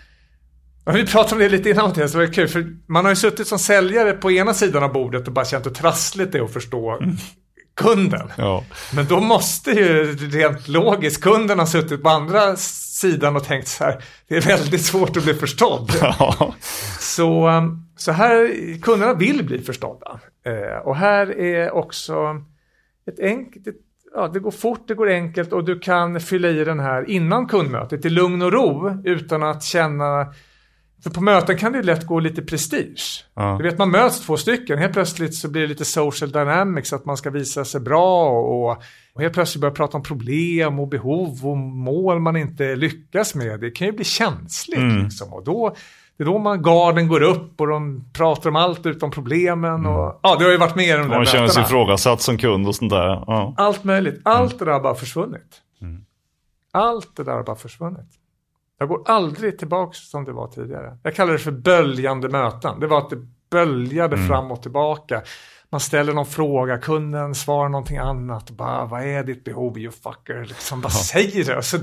[0.86, 2.48] Ja, vi pratade om det lite innan Mattias, det var kul.
[2.48, 5.66] För man har ju suttit som säljare på ena sidan av bordet och bara känt
[5.66, 7.00] hur trassligt det är att förstå
[7.76, 8.32] kunden.
[8.38, 8.64] Ja.
[8.96, 13.84] Men då måste ju rent logiskt kunden ha suttit på andra sidan och tänkt så
[13.84, 15.92] här, det är väldigt svårt att bli förstådd.
[16.02, 16.54] Ja.
[17.00, 20.20] Så, um, så här, kunderna vill bli förstådda.
[20.46, 22.16] Eh, och här är också
[23.08, 23.76] ett enkelt, ett,
[24.14, 27.48] ja, det går fort, det går enkelt och du kan fylla i den här innan
[27.48, 30.34] kundmötet i lugn och ro utan att känna
[31.06, 33.26] för på möten kan det lätt gå lite prestige.
[33.36, 33.56] Ja.
[33.58, 34.78] Du vet, man möts två stycken.
[34.80, 38.78] Helt plötsligt så blir det lite social dynamics, att man ska visa sig bra och,
[39.14, 43.60] och helt plötsligt börja prata om problem och behov och mål man inte lyckas med.
[43.60, 45.34] Det kan ju bli känsligt liksom.
[45.34, 45.76] Och då,
[46.18, 49.86] det är då man, garden går upp och de pratar om allt utom problemen.
[49.86, 52.38] Och, ja, det har ju varit med i de där Man känner sig ifrågasatt som
[52.38, 53.08] kund och sånt där.
[53.08, 53.54] Ja.
[53.58, 54.22] Allt möjligt.
[54.24, 55.62] Allt det där har bara försvunnit.
[56.72, 58.10] Allt det där har bara försvunnit.
[58.80, 60.98] Jag går aldrig tillbaka som det var tidigare.
[61.04, 62.80] Jag kallar det för böljande möten.
[62.80, 63.18] Det var att det
[63.52, 65.22] böljade fram och tillbaka.
[65.72, 68.50] man ställer någon fråga, kunden svarar någonting annat.
[68.50, 70.46] Bara, vad är ditt behov you fucker?
[70.46, 71.62] Liksom, vad säger du?
[71.62, 71.78] Så,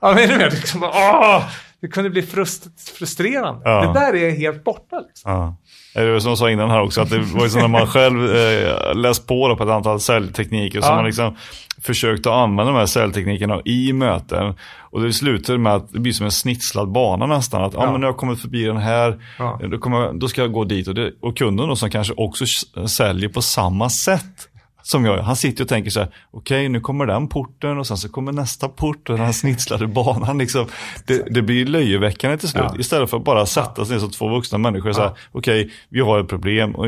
[0.00, 1.42] ja, men, är liksom, åh,
[1.80, 3.60] det kunde bli frust frustrerande.
[3.64, 3.80] Ja.
[3.80, 5.00] Det där är helt borta.
[5.08, 5.32] Liksom.
[5.32, 5.56] Ja.
[5.94, 7.86] Det var som jag sa innan här också, att det var ju så när man
[7.86, 10.94] själv eh, läst på då på ett antal säljtekniker, så Ja.
[10.94, 11.36] man liksom
[11.82, 14.54] försökt att använda de här säljteknikerna i möten.
[14.90, 17.64] Och det slutar med att det blir som en snitslad bana nästan.
[17.64, 17.84] Att ja.
[17.84, 17.92] Ja.
[17.92, 19.60] men nu har jag kommit förbi den här, Ja.
[19.70, 20.88] då, kommer, då ska jag gå dit.
[20.88, 22.44] Och, det, och kunden då som kanske också
[22.88, 24.48] säljer på samma sätt
[24.82, 25.18] som jag.
[25.22, 28.32] Han sitter och tänker så här, okej nu kommer den porten och sen så kommer
[28.32, 30.38] nästa port och den här snitslade banan.
[30.38, 30.66] Liksom.
[31.06, 32.64] Det, det blir löjeväckande till slut.
[32.68, 32.76] Ja.
[32.80, 35.16] Istället för att bara sätta sig ner som två vuxna människor och säga, Ja.
[35.32, 36.86] okej vi har ett problem och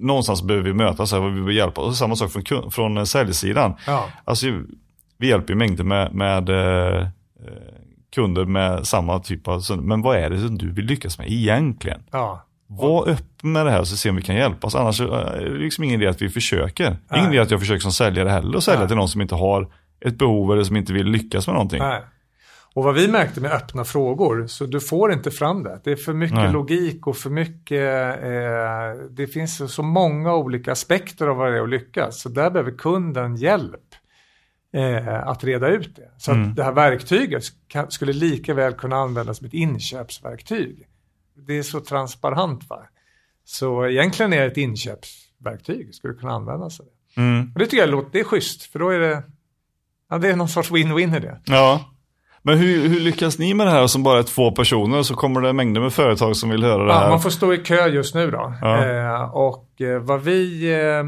[0.00, 1.80] någonstans behöver vi mötas här och vi behöver hjälpa.
[1.80, 3.74] Och samma sak från, från eh, säljsidan.
[3.86, 4.08] Ja.
[4.24, 4.46] Alltså,
[5.18, 7.08] vi hjälper ju mängder med, med eh, eh,
[8.14, 12.02] kunder med samma typ av, men vad är det som du vill lyckas med egentligen?
[12.10, 12.44] Ja.
[12.66, 14.74] Var öppen med det här så se om vi kan hjälpas.
[14.74, 16.96] Annars eh, är det liksom ingen idé att vi försöker.
[17.08, 17.20] Nej.
[17.20, 18.88] ingen idé att jag försöker som säljare heller och sälja Nej.
[18.88, 19.68] till någon som inte har
[20.00, 21.78] ett behov eller som inte vill lyckas med någonting.
[21.78, 22.02] Nej.
[22.74, 25.80] Och vad vi märkte med öppna frågor, så du får inte fram det.
[25.84, 26.52] Det är för mycket Nej.
[26.52, 31.62] logik och för mycket, eh, det finns så- många olika aspekter av vad det är
[31.62, 32.20] att lyckas.
[32.20, 33.80] Så där behöver kunden hjälp
[34.74, 36.10] eh, att reda ut det.
[36.18, 36.48] Så Mm.
[36.50, 40.86] att det här verktyget kan, skulle lika väl kunna användas som ett inköpsverktyg.
[41.46, 42.82] Det är så transparent va.
[43.44, 47.20] Så egentligen är det ett inköpsverktyg, skulle kunna användas av det.
[47.20, 47.52] Mm.
[47.54, 49.22] Och det tycker jag låter, det är schysst, för då är det,
[50.10, 51.40] ja det är någon sorts win-win i det.
[51.44, 51.89] Ja.
[52.42, 55.40] Men hur, hur lyckas ni med det här som bara är två personer så kommer
[55.40, 57.02] det mängder med företag som vill höra det här?
[57.04, 58.54] Ja, man får stå i kö just nu då.
[58.60, 58.86] Ja.
[58.86, 61.04] Eh, och eh, vad vi, eh,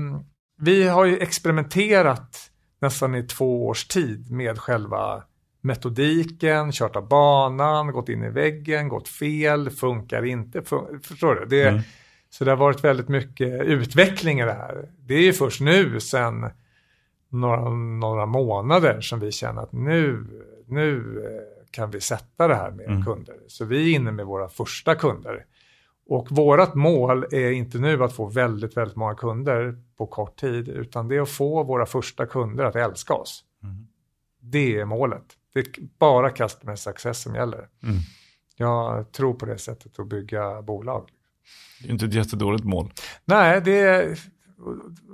[0.60, 2.36] vi har ju experimenterat
[2.80, 5.22] nästan i två års tid med själva
[5.62, 10.60] metodiken, kört av banan, gått in i väggen, gått fel, funkar inte.
[10.60, 11.46] Fun- förstår du?
[11.46, 11.80] Det, Mm.
[12.30, 14.88] Så det har varit väldigt mycket utveckling i det här.
[15.06, 16.50] Det är ju först nu sen
[17.32, 20.24] några, några månader som vi känner att nu,
[20.66, 23.04] nu eh, kan vi sätta det här med Mm.
[23.04, 23.36] kunder.
[23.46, 25.44] Så vi är inne med våra första kunder.
[26.06, 30.68] Och vårat mål är inte nu att få väldigt, väldigt många kunder på kort tid,
[30.68, 33.44] utan det är att få våra första kunder att älska oss.
[33.62, 33.86] Mm.
[34.40, 35.24] Det är målet.
[35.54, 35.66] Det är
[35.98, 37.68] bara customer success som gäller.
[37.82, 37.96] Mm.
[38.56, 41.08] Jag tror på det sättet att bygga bolag.
[41.82, 42.92] Det är inte ett jättedåligt mål.
[43.24, 44.18] Nej, det är,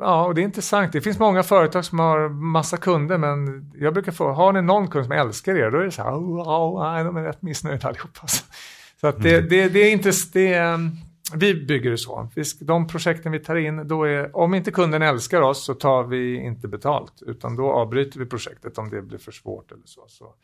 [0.00, 0.92] ja, och det är intressant.
[0.92, 4.88] Det finns många företag som har massa kunder, men jag brukar få, har ni någon
[4.88, 7.42] kund som älskar er, då är det så här, oh, oh, nej, de är rätt
[7.42, 8.26] missnöjda allihopa.
[9.00, 10.90] Så att det, det, det är inte, det, är-
[11.34, 12.30] vi bygger det så.
[12.60, 16.36] De projekten vi tar in, då är, om inte kunden älskar oss så tar vi
[16.36, 20.04] inte betalt, utan då avbryter vi projektet om det blir för svårt eller så.
[20.08, 20.34] Så,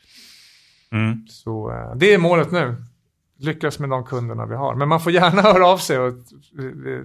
[0.93, 1.27] Mm.
[1.29, 2.75] så eh, det är målet nu.
[3.39, 4.75] Lyckas med de kunderna vi har.
[4.75, 6.13] Men man får gärna höra av sig och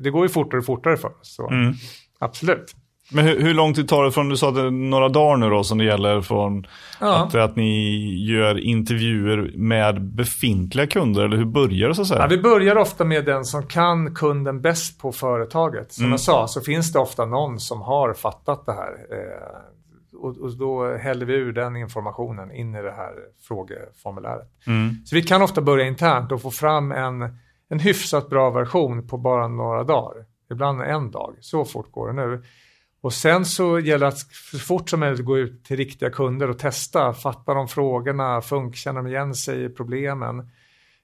[0.01, 1.35] det går ju fortare och fortare för oss.
[1.35, 1.49] Så.
[1.49, 1.73] Mm.
[2.19, 2.75] Absolut.
[3.11, 5.37] Men hur, hur lång tid tar det från, du sa att det är några dagar
[5.37, 6.67] nu då som det gäller från
[6.99, 7.15] Ja.
[7.25, 12.19] att, att ni gör intervjuer med befintliga kunder eller hur börjar det så att säga?
[12.21, 15.91] Ja, vi börjar ofta med den som kan kunden bäst på företaget.
[15.93, 16.11] Som Mm.
[16.11, 18.91] jag sa så finns det ofta någon som har fattat det här.
[19.11, 19.57] Eh,
[20.19, 23.13] och, och då häller vi ur den informationen in i det här
[23.47, 24.51] frågeformuläret.
[24.67, 24.95] Mm.
[25.05, 27.37] Så vi kan ofta börja internt och få fram en,
[27.69, 30.25] en hyfsat bra version på bara några dagar.
[30.51, 31.35] Ibland en dag.
[31.39, 32.43] Så fort går det nu.
[33.01, 34.17] Och sen så gäller det att
[34.51, 37.13] så fort som möjligt gå ut till riktiga kunder och testa.
[37.13, 40.49] Fatta de frågorna, funk, känner de igen sig i problemen.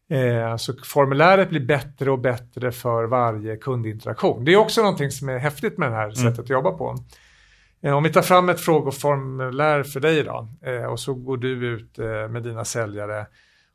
[0.09, 4.45] Eh, så formuläret blir bättre och bättre för varje kundinteraktion.
[4.45, 6.95] Det är också någonting som är häftigt med det här sättet att jobba på.
[7.85, 11.67] Eh, om vi tar fram ett frågeformulär för dig då eh, och så går du
[11.67, 13.27] ut eh, med dina säljare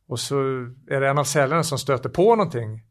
[0.09, 0.37] och så
[0.90, 2.83] är det en av säljarna som stöter på någonting.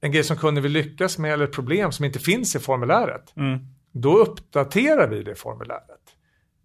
[0.00, 3.36] En grej som kunden vill lyckas med eller ett problem som inte finns i formuläret.
[3.36, 3.58] Mm.
[3.92, 6.00] Då uppdaterar vi det formuläret.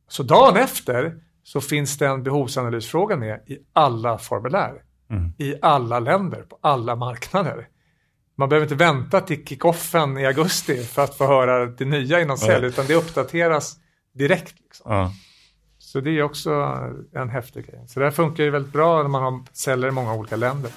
[0.08, 4.84] Så dagen efter så finns det en behovsanalysfråga med i alla formulär.
[5.10, 5.34] Mm.
[5.38, 7.68] I alla länder, på alla marknader.
[8.36, 12.38] Man behöver inte vänta till kickoffen i augusti för att få höra det nya inom
[12.38, 13.78] sälj, utan det uppdateras
[14.14, 14.56] direkt.
[14.60, 14.92] Liksom.
[14.92, 15.12] Ja.
[15.78, 16.52] Så det är också
[17.16, 17.84] en häftig grej.
[17.88, 20.72] Så det här funkar ju väldigt bra när man har säljare i många olika länder.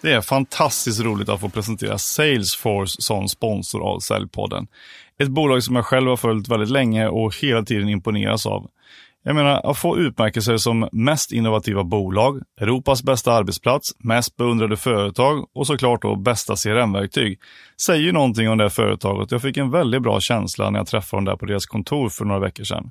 [0.00, 4.66] Det är fantastiskt roligt att få presentera Salesforce som sponsor av Säljpodden.
[5.18, 8.70] Ett bolag som jag själv har följt väldigt länge och hela tiden imponeras av.
[9.24, 15.46] Jag menar, att få utmärkelser som mest innovativa bolag, Europas bästa arbetsplats, mest beundrade företag
[15.54, 17.38] och såklart då bästa CRM-verktyg
[17.86, 19.30] säger ju någonting om det här företaget.
[19.30, 22.24] Jag fick en väldigt bra känsla när jag träffade dem där på deras kontor för
[22.24, 22.90] några veckor sedan.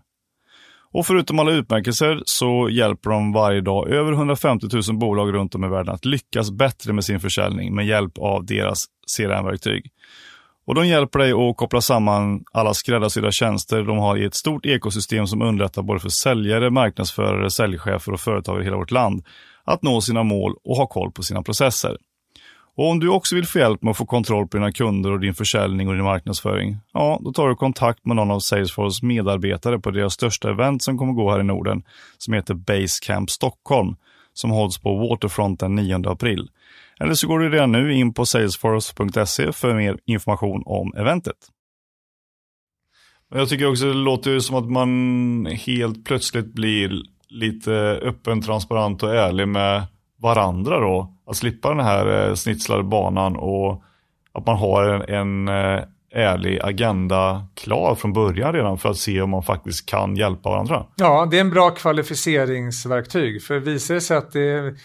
[0.94, 5.65] Och förutom alla utmärkelser så hjälper de varje dag över 150 000 bolag runt om
[5.65, 8.78] i världen att lyckas bättre med sin försäljning med hjälp av deras
[9.17, 9.91] CRM-verktyg.
[10.71, 14.65] Och de hjälper dig att koppla samman alla skräddarsydda tjänster de har i ett stort
[14.65, 19.25] ekosystem som underlättar både för säljare, marknadsförare, säljchefer och företagare i hela vårt land
[19.63, 21.97] att nå sina mål och ha koll på sina processer.
[22.75, 25.19] Och om du också vill få hjälp med att få kontroll på dina kunder och
[25.19, 29.79] din försäljning och din marknadsföring, ja, då tar du kontakt med någon av Salesforce medarbetare
[29.79, 31.84] på deras största event som kommer gå här i Norden,
[32.17, 33.95] som heter Basecamp Stockholm,
[34.34, 36.49] som hålls på Waterfront den 9 april.
[37.01, 41.37] Eller så går du redan nu in på salesforce.se för mer information om eventet.
[43.33, 46.91] Jag tycker också det låter som att man helt plötsligt blir
[47.29, 49.83] lite öppen, transparent och ärlig med
[50.19, 51.13] varandra då.
[51.25, 53.83] Att slippa den här eh, snitslade banan och
[54.33, 55.83] att man har en, en eh,
[56.13, 60.85] ärlig agenda klar från början redan för att se om man faktiskt kan hjälpa varandra.
[60.95, 63.43] Ja, det är en bra kvalificeringsverktyg.
[63.43, 64.75] För visar det sig att det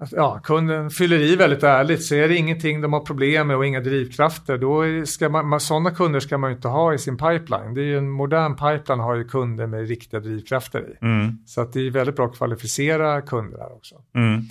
[0.00, 3.56] att, ja, kunden fyller i väldigt ärligt så är det ingenting de har problem med
[3.56, 4.58] och inga drivkrafter.
[4.58, 7.74] Då ska man, sådana kunder ska man ju inte ha i sin pipeline.
[7.74, 11.04] Det är ju en modern pipeline har ju kunder med riktiga drivkrafter i.
[11.04, 11.38] Mm.
[11.46, 13.94] Så att det är väldigt bra att kvalificera kunder här också.
[14.14, 14.42] Mm.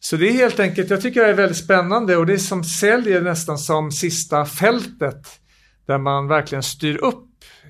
[0.00, 3.22] Så det är helt enkelt, jag tycker det är väldigt spännande och det som säljer
[3.22, 5.26] nästan som sista fältet
[5.86, 7.24] där man verkligen styr upp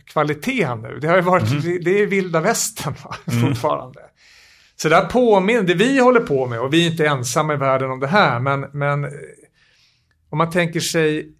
[0.04, 0.98] kvaliteten nu.
[1.00, 1.78] Det har varit, mm.
[1.84, 2.94] det är vilda västern
[3.26, 3.40] mm.
[3.40, 4.00] fortfarande.
[4.82, 7.90] Så där påminner, det vi håller på med, och vi är inte ensamma i världen
[7.90, 9.10] om det här, men, men eh,
[10.30, 11.32] om man tänker sig,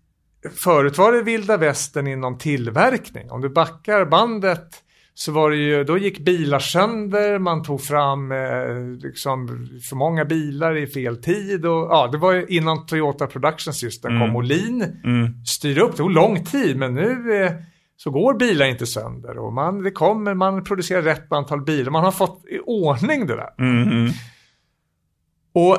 [0.65, 3.31] förut var det vilda västern inom tillverkning.
[3.31, 4.83] Om du backar bandet
[5.15, 8.39] så var det ju, då gick bilar sönder, man tog fram eh,
[9.03, 13.75] liksom för många bilar i fel tid och ja, det var ju innan Toyota Production
[13.75, 14.27] System mm.
[14.27, 15.45] kom Olin, mm.
[15.47, 17.53] styrde upp, det tog lång tid men nu eh,
[17.99, 21.91] så går bilar inte sönder och man, det kommer, man producerar rätt antal bilar.
[21.91, 23.55] Man har fått i ordning det där.
[23.59, 24.11] Mm.
[25.53, 25.77] Och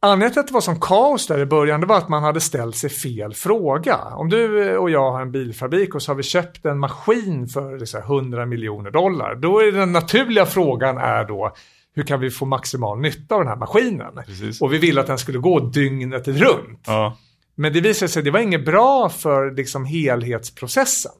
[0.00, 2.40] anledningen till att det var som kaos där i början det var att man hade
[2.40, 3.96] ställt sig fel fråga.
[3.96, 7.98] Om du och jag har en bilfabrik och så har vi köpt en maskin för
[7.98, 9.34] 100 miljoner dollar.
[9.34, 11.52] Då är den naturliga frågan är då
[11.94, 14.14] hur kan vi få maximal nytta av den här maskinen?
[14.26, 14.60] Precis.
[14.60, 16.84] Och vi ville att den skulle gå dygnet runt.
[16.86, 17.16] Ja.
[17.60, 21.12] Men det visade sig att det var inget bra för liksom helhetsprocessen.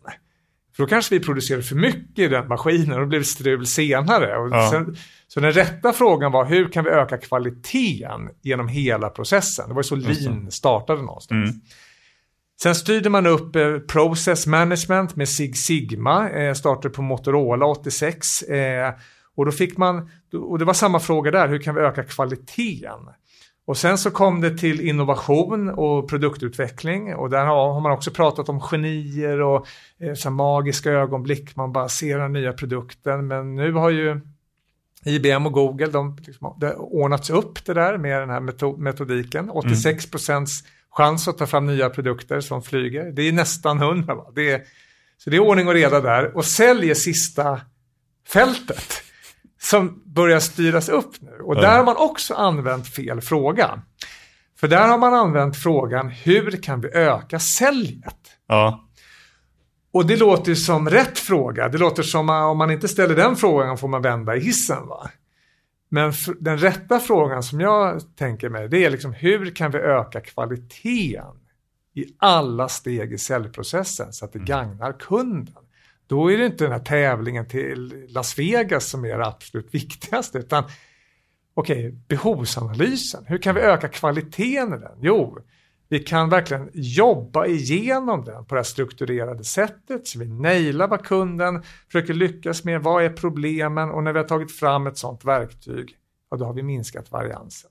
[0.77, 3.67] För då kanske vi producerade för mycket i den maskinen och då blev det strul
[3.67, 4.37] senare.
[4.37, 4.71] Och ja.
[4.71, 4.97] sen,
[5.29, 9.69] så den rätta frågan var hur kan vi öka kvaliteten genom hela processen?
[9.69, 11.51] Det var ju så lean startade någonstans.
[11.51, 11.61] Mm.
[12.63, 18.43] Sen styrde man upp eh, Process Management med Sig Sigma, eh, startade på Motorola 86.
[18.43, 18.95] Eh,
[19.37, 23.01] och då fick man, och det var samma fråga där, hur kan vi öka kvaliteten?
[23.71, 28.49] Och sen så kom det till innovation och produktutveckling och där har man också pratat
[28.49, 29.67] om genier och
[30.01, 33.27] eh, så magiska ögonblick, man bara ser den nya produkten.
[33.27, 34.21] Men nu har ju
[35.05, 39.51] IBM och Google, de, liksom, det ordnats upp det där med den här metodiken.
[39.51, 40.11] 86 mm.
[40.11, 43.13] procents chans att ta fram nya produkter som flyger.
[43.13, 44.15] Det är nästan 100.
[44.15, 44.27] Va?
[44.35, 44.63] Det är,
[45.19, 46.37] så det är ordning och reda där.
[46.37, 47.61] Och sälj är sista
[48.29, 49.03] fältet
[49.63, 51.39] som börjar styras upp nu.
[51.43, 53.83] Och där har man också använt fel fråga.
[54.61, 58.17] För där har man använt frågan hur kan vi öka säljet?
[58.47, 58.89] Ja.
[59.93, 61.69] Och det låter som rätt fråga.
[61.69, 64.87] Det låter som om man inte ställer den frågan får man vända i hissen.
[64.87, 65.11] Va?
[65.89, 70.21] Men den rätta frågan som jag tänker mig det är liksom hur kan vi öka
[70.21, 71.37] kvaliteten
[71.95, 74.47] i alla steg i säljprocessen så att det mm.
[74.47, 75.65] gagnar kunden
[76.11, 80.39] då är det inte den här tävlingen till Las Vegas som är det absolut viktigaste,
[80.39, 80.65] utan
[81.55, 84.99] okej, okay, behovsanalysen, hur kan vi öka kvaliteten i den?
[85.01, 85.39] Jo,
[85.89, 91.05] vi kan verkligen jobba igenom den på det här strukturerade sättet så vi nailar vad
[91.05, 95.25] kunden försöker lyckas med, vad är problemen och när vi har tagit fram ett sådant
[95.25, 95.97] verktyg,
[96.31, 97.71] ja, då har vi minskat variansen.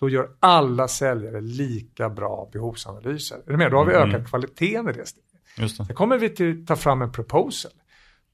[0.00, 3.36] Då gör alla säljare lika bra behovsanalyser.
[3.46, 3.70] Är du med?
[3.70, 4.08] Då har vi mm.
[4.08, 5.25] ökat kvaliteten i det steget.
[5.58, 5.84] Just det.
[5.84, 7.72] Sen kommer vi till ta fram en proposal.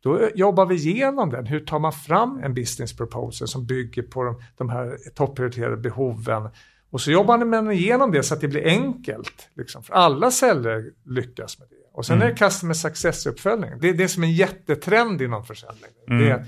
[0.02, 1.46] Då jobbar vi igenom den.
[1.46, 6.48] Hur tar man fram en business proposal som bygger på de, de här topprioriterade behoven?
[6.90, 9.48] Och så jobbar man igenom det så att det blir enkelt.
[9.56, 11.76] Liksom, för alla säljare lyckas med det.
[11.92, 12.26] Och sen mm.
[12.26, 13.70] är det customer success-uppföljning.
[13.80, 15.90] Det är det som är en jättetrend inom försäljning.
[16.08, 16.22] Mm.
[16.22, 16.46] Det är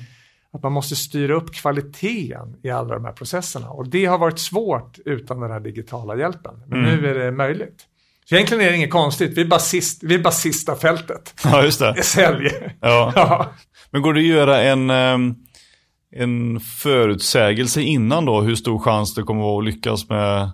[0.53, 3.71] att man måste styra upp kvaliteten i alla de här processerna.
[3.71, 6.63] Och det har varit svårt utan den här digitala hjälpen.
[6.67, 7.01] Men mm.
[7.01, 7.87] nu är det möjligt.
[8.29, 10.19] Så egentligen är det inget konstigt, vi är bara, sist, vi är
[10.77, 11.35] fältet.
[11.45, 12.03] Ja, just det.
[12.03, 12.51] Sälj.
[12.81, 13.13] Ja.
[13.17, 13.51] ja.
[13.91, 15.35] Men går det att göra en, ehm,
[16.17, 20.51] en förutsägelse innan då hur stor chans det kommer vara att lyckas med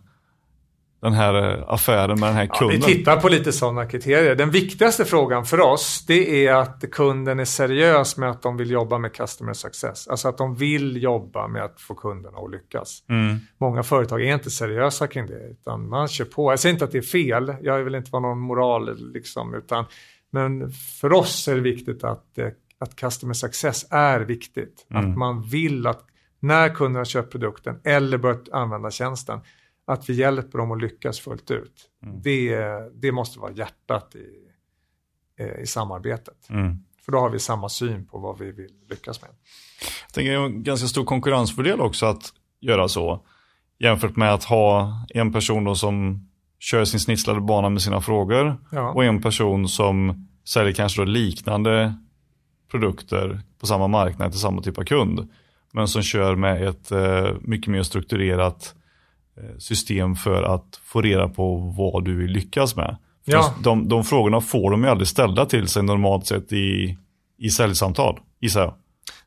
[1.01, 2.81] den här eh, affären med den här kunden?
[2.81, 4.35] Ja, vi tittar på lite sådana kriterier.
[4.35, 8.71] Den viktigaste frågan för oss det är att kunden är seriös med att de vill
[8.71, 10.09] jobba med customer success.
[10.09, 13.05] Alltså att de vill jobba med att få kunderna att lyckas.
[13.09, 13.37] Mm.
[13.61, 16.53] Många företag är inte seriösa kring det utan man kör på.
[16.53, 19.85] Jag säger inte att det är fel, jag vill inte vara någon moral liksom, utan
[20.33, 22.49] men för oss är det viktigt att, eh,
[22.79, 24.87] att customer success är viktigt.
[24.91, 25.11] Mm.
[25.11, 26.07] Att man vill att
[26.41, 29.41] när kunderna köper produkten eller börjat använda tjänsten
[29.93, 31.91] att vi hjälper dem att lyckas fullt ut.
[32.03, 32.23] Mm.
[32.23, 32.57] Det,
[32.95, 34.27] det måste vara hjärtat i,
[35.45, 36.51] eh, i samarbetet.
[36.51, 36.77] Mm.
[37.05, 39.31] För då har vi samma syn på vad vi vill lyckas med.
[40.07, 43.27] Jag tänker det är en ganska stor konkurrensfördel också att göra så.
[43.79, 46.29] Jämfört med att ha en person som
[46.59, 48.93] kör sin snitslade bana med sina frågor ja.
[48.93, 51.95] och en person som säljer kanske liknande
[52.71, 55.31] produkter på samma marknad till samma typ av kund.
[55.73, 58.75] Men som kör med ett eh, mycket mer strukturerat
[59.59, 62.97] system för att få reda på vad du vill lyckas med.
[63.25, 63.55] Ja.
[63.63, 66.99] De, de frågorna får de ju aldrig ställda till sig normalt sett i,
[67.39, 68.75] i säljsamtal, gissar jag.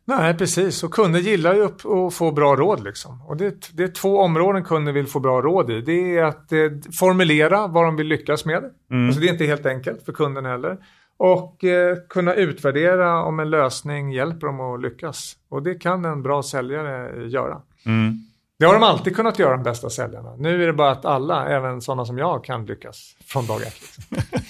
[0.05, 0.83] Nej, precis.
[0.83, 2.83] Och kunder gillar ju att få bra råd.
[2.83, 3.21] Liksom.
[3.21, 5.81] Och det, det, är två områden kunder vill få bra råd i.
[5.81, 6.59] Det är att eh,
[6.99, 8.63] formulera vad de vill lyckas med.
[8.91, 9.07] Mm.
[9.07, 10.77] Alltså det är inte helt enkelt för kunden heller.
[11.17, 15.35] Och eh, kunna utvärdera om en lösning hjälper dem att lyckas.
[15.49, 17.61] Och det kan en bra säljare göra.
[17.85, 18.19] Mm.
[18.59, 20.35] Det har de alltid kunnat göra, de bästa säljarna.
[20.35, 23.81] Nu är det bara att alla, även sådana som jag, kan lyckas från dag ett.
[23.81, 24.03] Liksom.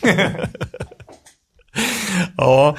[2.38, 2.76] ja,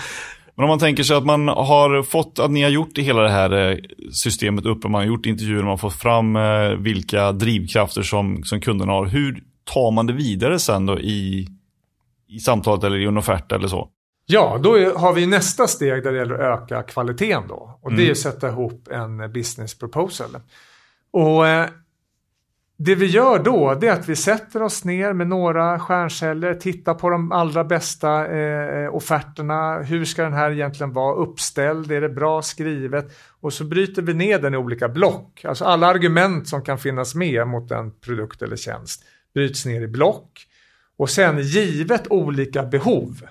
[0.55, 3.31] men om man tänker sig att man har fått, att ni har gjort hela det
[3.31, 3.79] här eh,
[4.13, 8.61] systemet uppe, man har gjort intervjuer, man har fått fram eh, vilka drivkrafter som, som
[8.61, 9.07] kunderna har.
[9.07, 11.49] Hur tar man det vidare sen då i,
[12.29, 13.89] i samtalet eller i en offert eller så?
[14.27, 17.79] Ja, då har vi nästa steg där det gäller att öka kvaliteten då.
[17.83, 18.13] Och det är mm.
[18.13, 20.37] att sätta ihop en business proposal.
[21.15, 21.69] Och eh,
[22.77, 26.95] det vi gör då det är att vi sätter oss ner med några stjärnceller, tittar
[26.95, 29.83] på de allra bästa eh, offerterna.
[29.83, 31.93] Hur ska den här egentligen vara uppställd?
[31.93, 33.07] Är det bra skrivet?
[33.41, 35.45] Och så bryter vi ner den i olika block.
[35.45, 39.05] Alltså alla argument som kan finnas med mot en produkt eller tjänst
[39.35, 40.47] bryts ner i block.
[40.97, 43.23] Och sen givet olika behov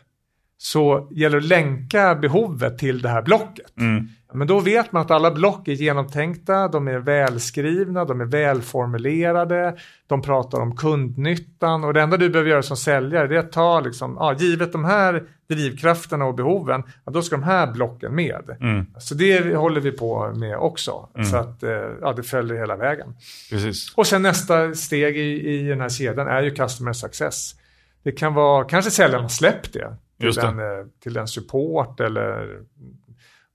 [0.57, 3.77] så gäller det att länka behovet till det här blocket.
[3.77, 4.07] Mm.
[4.33, 9.77] Men då vet man att alla block är genomtänkta, de är välskrivna, de är välformulerade,
[10.07, 13.51] de pratar om kundnyttan och det enda du behöver göra som säljare det är att
[13.51, 18.15] ta, liksom, ja, givet de här drivkrafterna och behoven, ja, då ska de här blocken
[18.15, 18.57] med.
[18.59, 18.85] Mm.
[18.99, 21.25] Så det håller vi på med också, mm.
[21.25, 21.69] så att eh,
[22.01, 23.15] ja, det följer hela vägen.
[23.49, 23.93] Precis.
[23.95, 27.55] Och sen nästa steg i, i den här kedjan är ju customer success.
[28.03, 32.61] Det kan vara, kanske säljaren har släppt det till, en, eh, till en support eller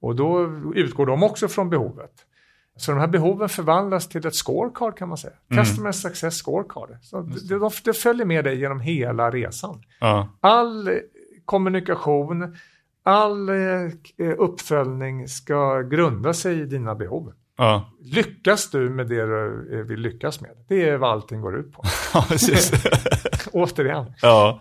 [0.00, 2.12] och då utgår de också från behovet.
[2.76, 5.32] Så de här behoven förvandlas till ett scorecard kan man säga.
[5.50, 5.64] Mm.
[5.64, 6.90] Customer Success Scorecard.
[7.02, 9.82] Så det, det, det, följer med dig genom hela resan.
[10.00, 10.28] Ja.
[10.40, 10.90] All
[11.44, 12.56] kommunikation,
[13.02, 17.32] all eh, uppföljning ska grunda sig i dina behov.
[17.56, 17.90] Ja.
[18.00, 20.50] Lyckas du med det du vill lyckas med?
[20.68, 21.82] Det är vad allting går ut på.
[22.14, 22.24] Ja,
[23.52, 24.12] Återigen.
[24.22, 24.60] Ja.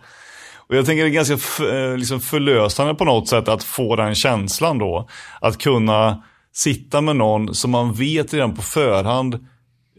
[0.68, 4.14] Och jag tänker det är ganska eh, liksom förlösande på något sätt att få den
[4.14, 5.08] känslan då.
[5.40, 9.34] Att kunna sitta med någon som man vet redan på förhand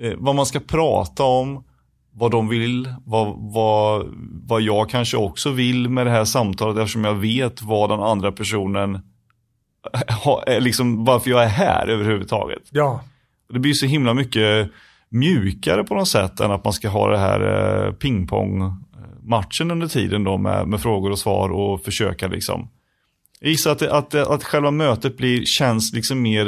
[0.02, 1.64] eh, vad man ska prata om,
[2.14, 4.06] vad de vill, vad, vad,
[4.48, 8.32] vad jag kanske också vill med det här samtalet eftersom jag vet vad den andra
[8.32, 9.00] personen,
[10.24, 12.64] ha, eh, liksom varför jag är här överhuvudtaget.
[12.70, 13.02] Ja.
[13.54, 14.72] Det blir så himla mycket
[15.10, 18.84] mjukare på något sätt än att man ska ha det här pingpong
[19.30, 22.70] matchen under tiden då med, med frågor och svar och försöka liksom.
[23.40, 26.48] Jag gissar att, att, att själva mötet blir, känns liksom mer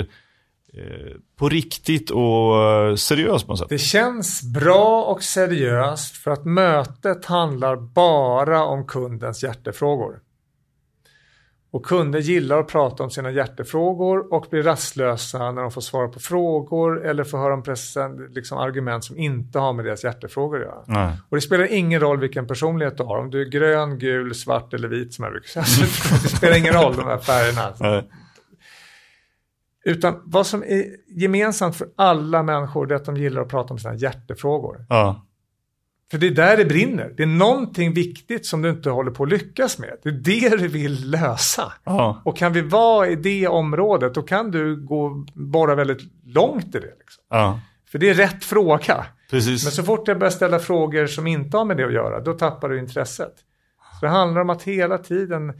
[0.73, 3.69] eh, på riktigt och eh, seriöst på något sätt.
[3.69, 10.19] Det känns bra och seriöst för att mötet handlar bara om kundens hjärtefrågor.
[11.73, 16.07] Och kunder gillar att prata om sina hjärtefrågor och blir rastlösa när de får svara
[16.07, 17.63] på frågor eller får höra om
[18.29, 20.83] liksom argument som inte har med deras hjärtefrågor att göra.
[20.87, 21.17] Nej.
[21.29, 24.73] Och det spelar ingen roll vilken personlighet du har, om du är grön, gul, svart
[24.73, 25.63] eller vit som jag brukar säga.
[26.23, 27.73] det spelar ingen roll de här färgerna.
[27.79, 28.09] Nej.
[29.85, 33.79] Utan vad som är gemensamt för alla människor är att de gillar att prata om
[33.79, 34.85] sina hjärtefrågor.
[34.89, 35.25] Ja.
[36.11, 37.13] För det är där det brinner.
[37.17, 39.89] Det är någonting viktigt som du inte håller på att lyckas med.
[40.03, 41.73] Det är det du vill lösa.
[41.83, 42.21] Aha.
[42.25, 46.79] Och kan vi vara i det området då kan du gå bara väldigt långt i
[46.79, 46.93] det.
[46.99, 47.23] Liksom.
[47.91, 49.05] För det är rätt fråga.
[49.29, 49.63] Precis.
[49.63, 52.33] Men så fort jag börjar ställa frågor som inte har med det att göra, då
[52.33, 53.33] tappar du intresset.
[53.99, 55.53] Så det handlar om att hela tiden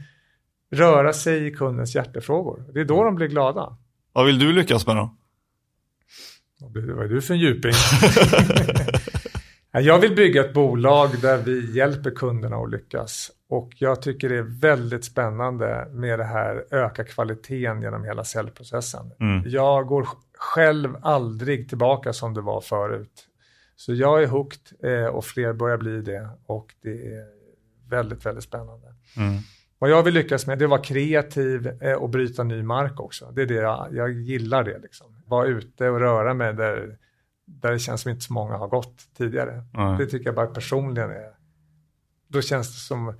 [0.72, 2.64] röra sig i kundens hjärtefrågor.
[2.74, 3.76] Det är då de blir glada.
[4.12, 5.16] Vad vill du lyckas med då?
[6.60, 7.72] Vad är du för en djuping?
[9.72, 13.30] Jag vill bygga ett bolag där vi hjälper kunderna att lyckas.
[13.48, 19.12] Och jag tycker det är väldigt spännande med det här öka kvaliteten genom hela säljprocessen.
[19.20, 19.42] Mm.
[19.46, 20.08] Jag går
[20.38, 23.28] själv aldrig tillbaka som det var förut.
[23.76, 27.24] Så jag är hooked eh, och fler börjar bli det och det är
[27.90, 28.86] väldigt, väldigt spännande.
[29.16, 29.38] Mm.
[29.78, 33.00] Vad jag vill lyckas med det är att vara kreativ eh, och bryta ny mark
[33.00, 33.32] också.
[33.34, 35.22] Det är det jag, jag gillar det liksom.
[35.26, 36.98] Vara ute och röra mig där,
[37.46, 39.64] där det känns som inte så många har gått tidigare.
[39.76, 39.98] Mm.
[39.98, 41.30] Det tycker jag bara personligen är,
[42.28, 43.14] då känns det som,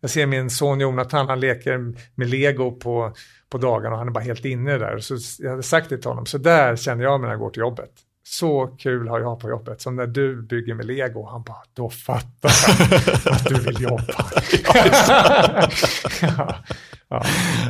[0.00, 3.12] jag ser min son Jonathan, han leker med lego på,
[3.48, 4.98] på dagarna och han är bara helt inne där.
[4.98, 7.60] Så jag hade sagt det till honom, så där känner jag när jag går till
[7.60, 7.92] jobbet
[8.28, 9.80] så kul har jag på jobbet.
[9.80, 11.26] Som när du bygger med lego.
[11.30, 14.02] Han bara, då fattar jag att du vill jobba.
[16.20, 16.62] ja,
[17.08, 17.24] ja.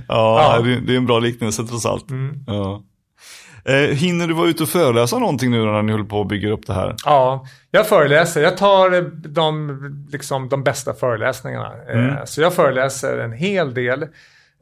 [0.08, 2.10] ja, det är en bra liknelse trots allt.
[2.10, 2.44] Mm.
[2.46, 2.82] Ja.
[3.68, 6.50] Eh, hinner du vara ute och föreläsa någonting nu när ni håller på att bygga
[6.50, 6.96] upp det här?
[7.04, 8.42] Ja, jag föreläser.
[8.42, 11.72] Jag tar de, liksom, de bästa föreläsningarna.
[11.88, 12.26] Eh, mm.
[12.26, 14.06] så jag föreläser en hel del.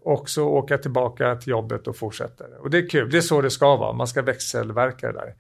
[0.05, 2.47] Och så åker jag tillbaka till jobbet och fortsätter.
[2.61, 3.93] Och det är kul, det är så det ska vara.
[3.93, 5.35] Man ska växelverka det där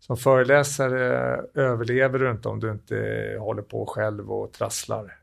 [0.00, 2.96] som föreläsare överlever du inte om du inte
[3.40, 5.16] håller på själv och trasslar.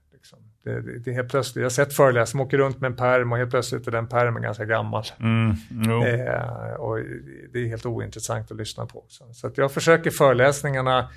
[0.64, 3.32] Det, det, det, helt plötsligt, jag har sett föreläsare som åker runt med en perm
[3.32, 5.04] och helt plötsligt är den permen ganska gammal.
[5.20, 6.98] Mm, eh, och
[7.54, 9.00] det är helt ointressant att lyssna på.
[9.00, 9.34] Också.
[9.34, 11.10] Så jag försöker föreläsningarna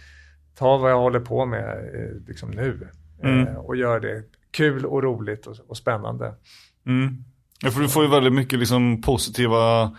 [0.58, 2.88] ta vad jag håller på med eh, liksom nu
[3.22, 3.46] mm.
[3.46, 6.34] eh, och gör det kul och roligt och, och spännande.
[6.86, 7.24] Mm.
[7.62, 9.96] Ja, för du får ju väldigt mycket liksom positiva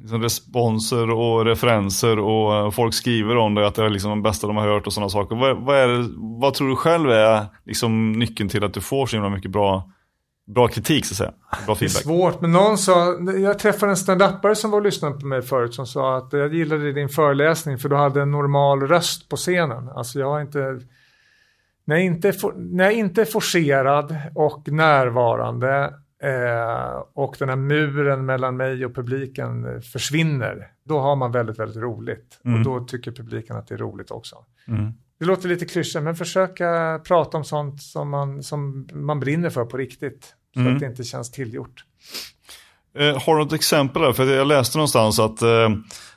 [0.00, 4.22] liksom responser och referenser och eh, folk skriver om det, att det är liksom de
[4.22, 5.36] bästa de har hört och sådana saker.
[5.36, 9.06] Vad, vad, är det, vad tror du själv är liksom nyckeln till att du får
[9.06, 9.90] så himla mycket bra,
[10.54, 11.32] bra kritik så att säga?
[11.66, 12.04] Bra feedback?
[12.04, 15.26] Det är svårt, men någon sa, jag träffade en standupare som var och lyssnade på
[15.26, 19.28] mig förut som sa att jag gillade din föreläsning för du hade en normal röst
[19.28, 19.88] på scenen.
[19.88, 20.80] Alltså jag har inte
[21.86, 25.94] när jag inte, när jag inte är forcerad och närvarande
[26.26, 30.68] Eh, och den här muren mellan mig och publiken försvinner.
[30.84, 32.40] Då har man väldigt, väldigt roligt.
[32.44, 32.58] Mm.
[32.58, 34.36] Och då tycker publiken att det är roligt också.
[34.68, 34.92] Mm.
[35.18, 39.64] Det låter lite klyschigt, men försöka prata om sånt som man, som man brinner för
[39.64, 40.34] på riktigt.
[40.54, 40.74] Så mm.
[40.74, 41.84] att det inte känns tillgjort.
[42.98, 44.12] Eh, har du något exempel där?
[44.12, 45.68] För jag läste någonstans att, eh,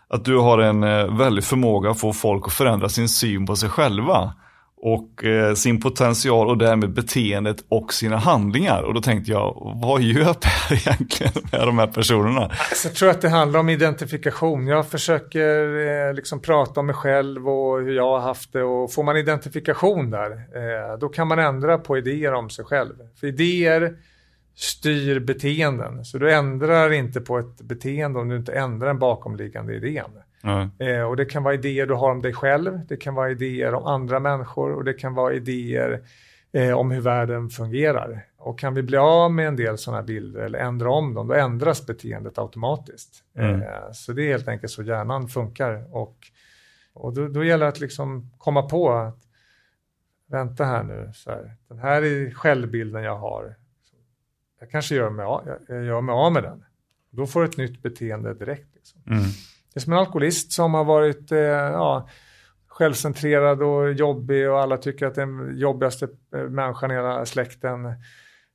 [0.07, 3.55] att du har en eh, väldig förmåga att få folk att förändra sin syn på
[3.55, 4.33] sig själva
[4.81, 8.81] och eh, sin potential och därmed beteendet och sina handlingar.
[8.83, 12.41] Och då tänkte jag, vad gör Per egentligen med de här personerna?
[12.41, 14.67] Alltså, jag tror att det handlar om identifikation.
[14.67, 18.63] Jag försöker eh, liksom prata om mig själv och hur jag har haft det.
[18.63, 22.93] Och får man identifikation där, eh, då kan man ändra på idéer om sig själv.
[23.19, 23.93] För idéer
[24.55, 26.05] styr beteenden.
[26.05, 30.11] Så du ändrar inte på ett beteende om du inte ändrar den bakomliggande idén.
[30.43, 30.69] Mm.
[30.79, 33.73] Eh, och det kan vara idéer du har om dig själv, det kan vara idéer
[33.73, 36.01] om andra människor och det kan vara idéer
[36.51, 38.25] eh, om hur världen fungerar.
[38.37, 41.33] Och kan vi bli av med en del sådana bilder eller ändra om dem, då
[41.33, 43.23] ändras beteendet automatiskt.
[43.35, 43.61] Mm.
[43.61, 45.95] Eh, så det är helt enkelt så hjärnan funkar.
[45.95, 46.17] Och,
[46.93, 49.19] och då, då gäller det att liksom komma på att
[50.27, 53.55] vänta här nu, så här, den här är självbilden jag har.
[54.59, 56.65] Jag kanske gör mig av, jag gör mig av med den.
[57.09, 58.75] Då får du ett nytt beteende direkt.
[58.75, 59.01] Liksom.
[59.07, 59.23] Mm.
[59.73, 62.09] Det är som en alkoholist som har varit eh, ja,
[62.67, 67.85] självcentrerad och jobbig och alla tycker att den jobbigaste eh, människan i hela släkten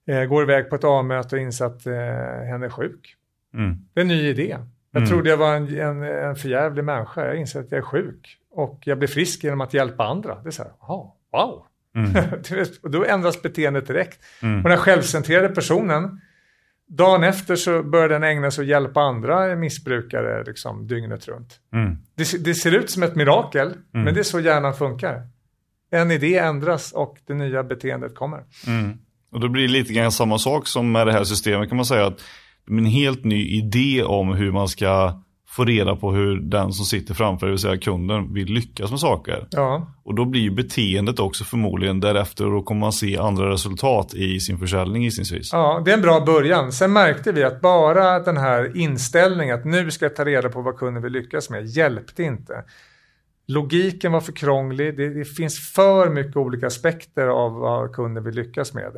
[0.09, 1.93] eh, går iväg på ett A-möte och inser att eh,
[2.51, 3.17] henne är sjuk.
[3.55, 3.77] Mm.
[3.95, 4.59] Det är en ny idé.
[4.91, 5.11] Jag mm.
[5.11, 7.27] trodde jag var en, en, en förjävlig människa.
[7.27, 10.43] Jag inser att jag är sjuk och jag blir frisk genom att hjälpa andra.
[10.43, 11.67] Det är så här, aha, wow.
[11.97, 12.13] Mm.
[12.83, 14.25] och då ändras beteendet direkt.
[14.43, 14.63] Mm.
[14.65, 16.21] Och den självcentrerade personen
[16.89, 21.61] Dagen efter så börjar den ägna sig åt att hjälpa andra missbrukare liksom, dygnet runt.
[21.73, 21.97] Mm.
[22.15, 23.81] Det, det, ser ut som ett mirakel, mm.
[23.91, 25.29] men det är så hjärnan funkar.
[25.91, 28.45] En idé ändras och det nya beteendet kommer.
[28.67, 28.99] Mm.
[29.33, 31.87] Och då blir det lite grann samma sak som med det här systemet kan man
[31.87, 32.07] säga.
[32.07, 32.23] att
[32.71, 35.24] en helt ny idé om hur man ska
[35.57, 39.01] få reda på hur den som sitter framför, det vill säga kunden, vill lyckas med
[39.01, 39.49] saker.
[39.51, 39.93] Ja.
[40.03, 44.15] Och då blir ju beteendet också förmodligen därefter och då kommer man se andra resultat
[44.15, 45.53] i sin försäljning gissningsvis.
[45.53, 46.73] Ja, det är en bra början.
[46.73, 50.63] Sen märkte vi att bara den här inställningen att nu ska jag ta reda på
[50.63, 52.65] vad kunden vill lyckas med hjälpte inte.
[53.47, 58.35] Logiken var för krånglig, det, det finns för mycket olika aspekter av vad kunden vill
[58.35, 58.97] lyckas med.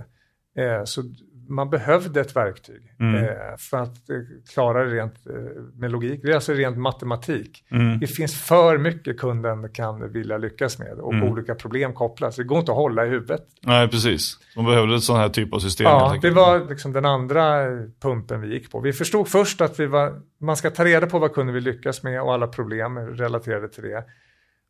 [0.58, 1.02] Eh, så
[1.48, 3.24] man behövde ett verktyg mm.
[3.24, 4.16] eh, för att eh,
[4.52, 5.34] klara det rent eh,
[5.74, 6.20] med logik.
[6.22, 7.64] Det är alltså rent matematik.
[7.70, 7.98] Mm.
[7.98, 11.28] Det finns för mycket kunden kan vilja lyckas med och mm.
[11.28, 12.36] olika problem kopplas.
[12.36, 13.42] Det går inte att hålla i huvudet.
[13.62, 14.38] Nej, precis.
[14.56, 15.84] Man behövde ett sån här typ av system.
[15.84, 17.66] Ja, det var liksom den andra
[18.00, 18.80] pumpen vi gick på.
[18.80, 22.02] Vi förstod först att vi var, man ska ta reda på vad kunden vill lyckas
[22.02, 24.04] med och alla problem relaterade till det.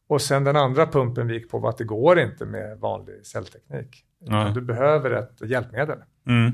[0.09, 3.27] Och sen den andra pumpen vi gick på var att det går inte med vanlig
[3.27, 4.05] säljteknik.
[4.55, 5.99] Du behöver ett hjälpmedel.
[6.29, 6.53] Mm.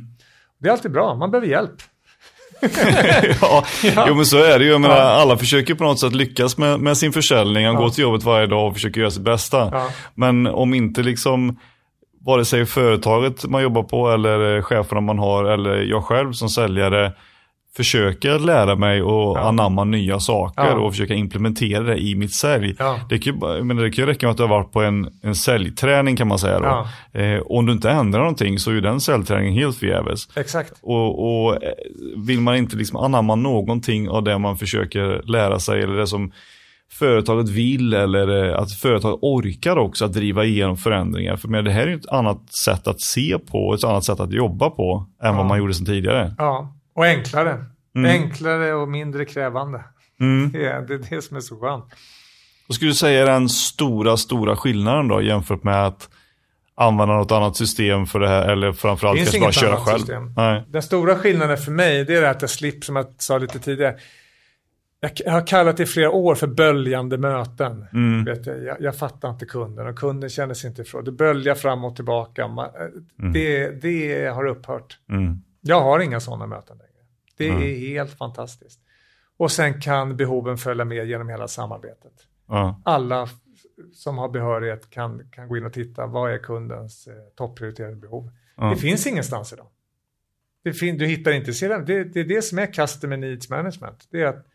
[0.60, 1.72] Det är alltid bra, man behöver hjälp.
[3.40, 3.64] ja,
[3.96, 4.04] Ja.
[4.08, 4.70] jo men så är det ju.
[4.70, 5.02] Jag menar, Ja.
[5.02, 7.66] Alla försöker på något sätt lyckas med, med sin försäljning.
[7.66, 7.80] Han Ja.
[7.80, 9.68] går till jobbet varje dag och försöker göra sitt bästa.
[9.72, 9.88] Ja.
[10.14, 11.58] Men om inte liksom
[12.24, 17.12] vare sig företaget man jobbar på eller cheferna man har eller jag själv som säljare
[17.76, 19.40] försöker lära mig och Ja.
[19.40, 20.74] anamma nya saker Ja.
[20.74, 22.76] och försöka implementera det i mitt sälj.
[22.78, 22.98] Ja.
[23.08, 25.34] Det, kan menar, det kan ju räcka med att du har varit på en, en
[25.34, 26.58] säljträning kan man säga.
[26.60, 26.86] Då.
[27.12, 27.20] Ja.
[27.20, 30.28] Eh, om du inte ändrar någonting så är ju den säljträningen helt förgäves.
[30.36, 30.72] Exakt.
[30.82, 31.70] Och, och eh,
[32.16, 36.32] vill man inte liksom anamma någonting av det man försöker lära sig eller det som
[36.92, 41.36] företaget vill eller eh, att företaget orkar också att driva igenom förändringar.
[41.36, 44.20] För men det här är ju ett annat sätt att se på, ett annat sätt
[44.20, 46.34] att jobba på än vad man gjorde sedan tidigare.
[46.38, 47.64] Ja, och enklare.
[47.94, 48.10] Mm.
[48.10, 49.84] Enklare och mindre krävande.
[50.20, 50.50] Mm.
[50.52, 51.84] Det är det, är det som är så skönt.
[52.66, 56.08] Vad skulle du säga är den stora, stora skillnaden då jämfört med att
[56.74, 59.98] använda något annat system för det här eller framförallt kanske bara köra själv?
[59.98, 60.34] system.
[60.36, 60.64] Nej.
[60.68, 63.58] Den stora skillnaden för mig det är det att jag slipper, som jag sa lite
[63.58, 63.96] tidigare,
[65.24, 67.86] jag har kallat det i flera år för böljande möten.
[67.92, 68.24] Mm.
[68.24, 71.04] Vet jag, jag, jag fattar inte kunden och kunden känner sig inte ifrån.
[71.04, 72.48] Det böljar fram och tillbaka.
[72.48, 74.98] Man, eh, det, det har upphört.
[75.10, 75.42] Mm.
[75.64, 76.88] Jag har inga sådana möten längre.
[77.36, 77.62] Det Mm.
[77.62, 78.80] är helt fantastiskt.
[79.36, 82.12] Och sen kan behoven följa med genom hela samarbetet.
[82.48, 82.80] Ja.
[82.84, 83.28] Alla
[83.94, 86.06] som har behörighet kan, kan gå in och titta.
[86.06, 88.30] Vad är kundens eh, topprioriterade behov?
[88.56, 88.70] Ja.
[88.70, 89.66] Det finns ingenstans idag.
[90.64, 91.84] Det fin- du hittar inte sedan.
[91.84, 94.08] Det, det är det som är customer needs management.
[94.10, 94.46] Det är att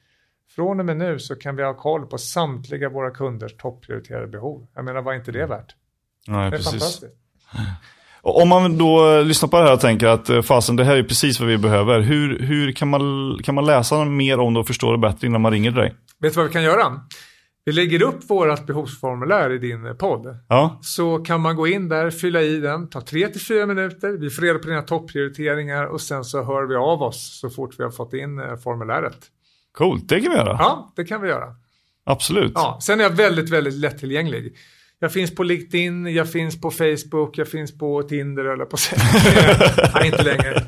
[0.50, 4.68] från och med nu så kan vi ha koll på samtliga våra kunders topprioriterade behov.
[4.74, 5.76] Jag menar, vad är inte det värt?
[6.28, 6.72] Nej, Det är precis.
[6.72, 7.16] fantastiskt.
[8.30, 10.96] Om man då eh, lyssnar på det här och tänker att eh, fasen det här
[10.96, 12.00] är precis vad vi behöver.
[12.00, 13.02] Hur, hur kan, man,
[13.44, 15.96] kan man läsa mer om det och förstå det bättre innan man ringer till dig?
[16.22, 17.00] Vet du vad vi kan göra?
[17.66, 20.40] Vi lägger upp vårt behovsformulär i din eh, podd.
[20.50, 24.42] Ja, Så kan man gå in där, fylla i den, ta 3-4 minuter, vi får
[24.42, 27.92] reda på dina topprioriteringar och sen så hör vi av oss så fort vi har
[27.92, 29.18] fått in formuläret.
[29.72, 30.10] coolt.
[30.10, 30.58] Det kan vi göra.
[30.60, 31.46] Ja, det kan vi göra.
[32.06, 32.52] Absolut.
[32.56, 34.54] Ja, sen är jag väldigt, väldigt lättillgänglig.
[35.00, 39.02] Jag finns på LinkedIn, jag finns på Facebook, jag finns på Tinder eller på säga.
[39.94, 40.64] Nej, inte längre.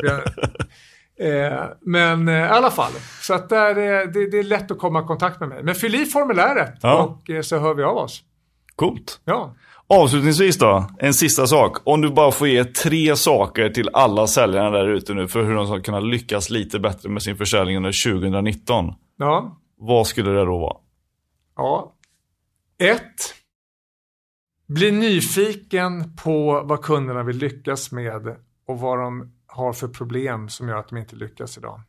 [1.20, 4.78] Eh, men eh, i alla fall, så att där, är- det, det är lätt att
[4.80, 5.64] komma i kontakt med mig.
[5.64, 7.04] Men fyll i formuläret Ja.
[7.04, 8.24] och eh, så hör vi av oss.
[8.76, 9.22] Coolt.
[9.26, 9.56] Ja.
[9.88, 11.78] Avslutningsvis då, en sista sak.
[11.84, 15.56] Om du bara får ge tre saker till alla säljarna där ute nu för hur
[15.56, 18.94] de ska kunna lyckas lite bättre med sin försäljning under 2019.
[19.18, 19.58] Ja.
[19.78, 20.78] Vad skulle det då vara?
[21.56, 21.94] Ja.
[22.84, 23.36] Ett.
[24.70, 30.68] Bli nyfiken på vad kunderna vill lyckas med och vad de har för problem som
[30.68, 31.82] gör att de inte lyckas idag.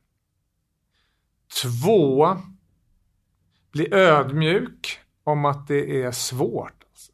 [1.62, 2.28] Två.
[3.72, 7.12] Bli ödmjuk om att det är svårt alltså,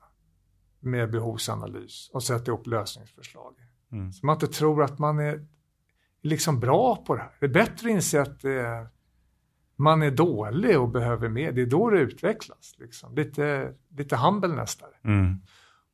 [0.80, 3.54] med behovsanalys och sätta ihop lösningsförslag.
[3.92, 4.12] Mm.
[4.12, 5.46] Så man inte tror att man är
[6.22, 7.36] liksom bra på det här.
[7.40, 8.88] Det är bättre att inse att det är
[9.76, 11.52] man är dålig och behöver mer.
[11.52, 12.74] Det är då det utvecklas.
[12.78, 13.14] Liksom.
[13.14, 15.10] Lite, lite humbleness där.
[15.10, 15.40] Mm.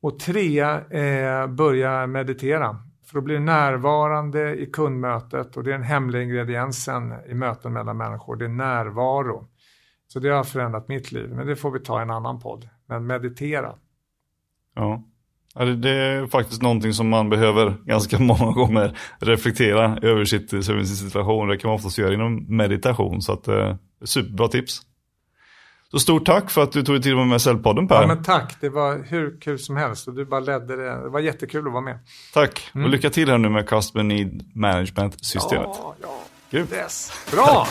[0.01, 2.77] Och tre, eh, börja meditera.
[3.05, 7.73] För då blir du närvarande i kundmötet och det är den hemliga ingrediensen i möten
[7.73, 8.35] mellan människor.
[8.35, 9.47] Det är närvaro.
[10.07, 12.69] Så det har förändrat mitt liv, men det får vi ta i en annan podd.
[12.85, 13.75] Men meditera.
[14.75, 15.03] Ja.
[15.59, 20.85] Det- är faktiskt någonting som man behöver ganska många gånger reflektera över sitt, över sin
[20.85, 21.47] situation.
[21.47, 23.21] Det kan man oftast göra inom meditation.
[23.21, 23.75] Så att, eh,
[24.05, 24.81] superbra tips.
[25.91, 28.01] Så stort tack för att du tog dig vara med Säljpodden Per.
[28.01, 31.03] Ja, men tack, det var hur kul som helst och du bara ledde det.
[31.03, 31.99] Det var jättekul att vara med.
[32.33, 32.69] Tack.
[32.73, 35.67] Och lycka till här nu med Customer Need Management-systemet.
[35.73, 36.07] Ja, ja.
[36.51, 36.73] Grymt.
[36.73, 37.11] Yes.
[37.31, 37.67] Bra!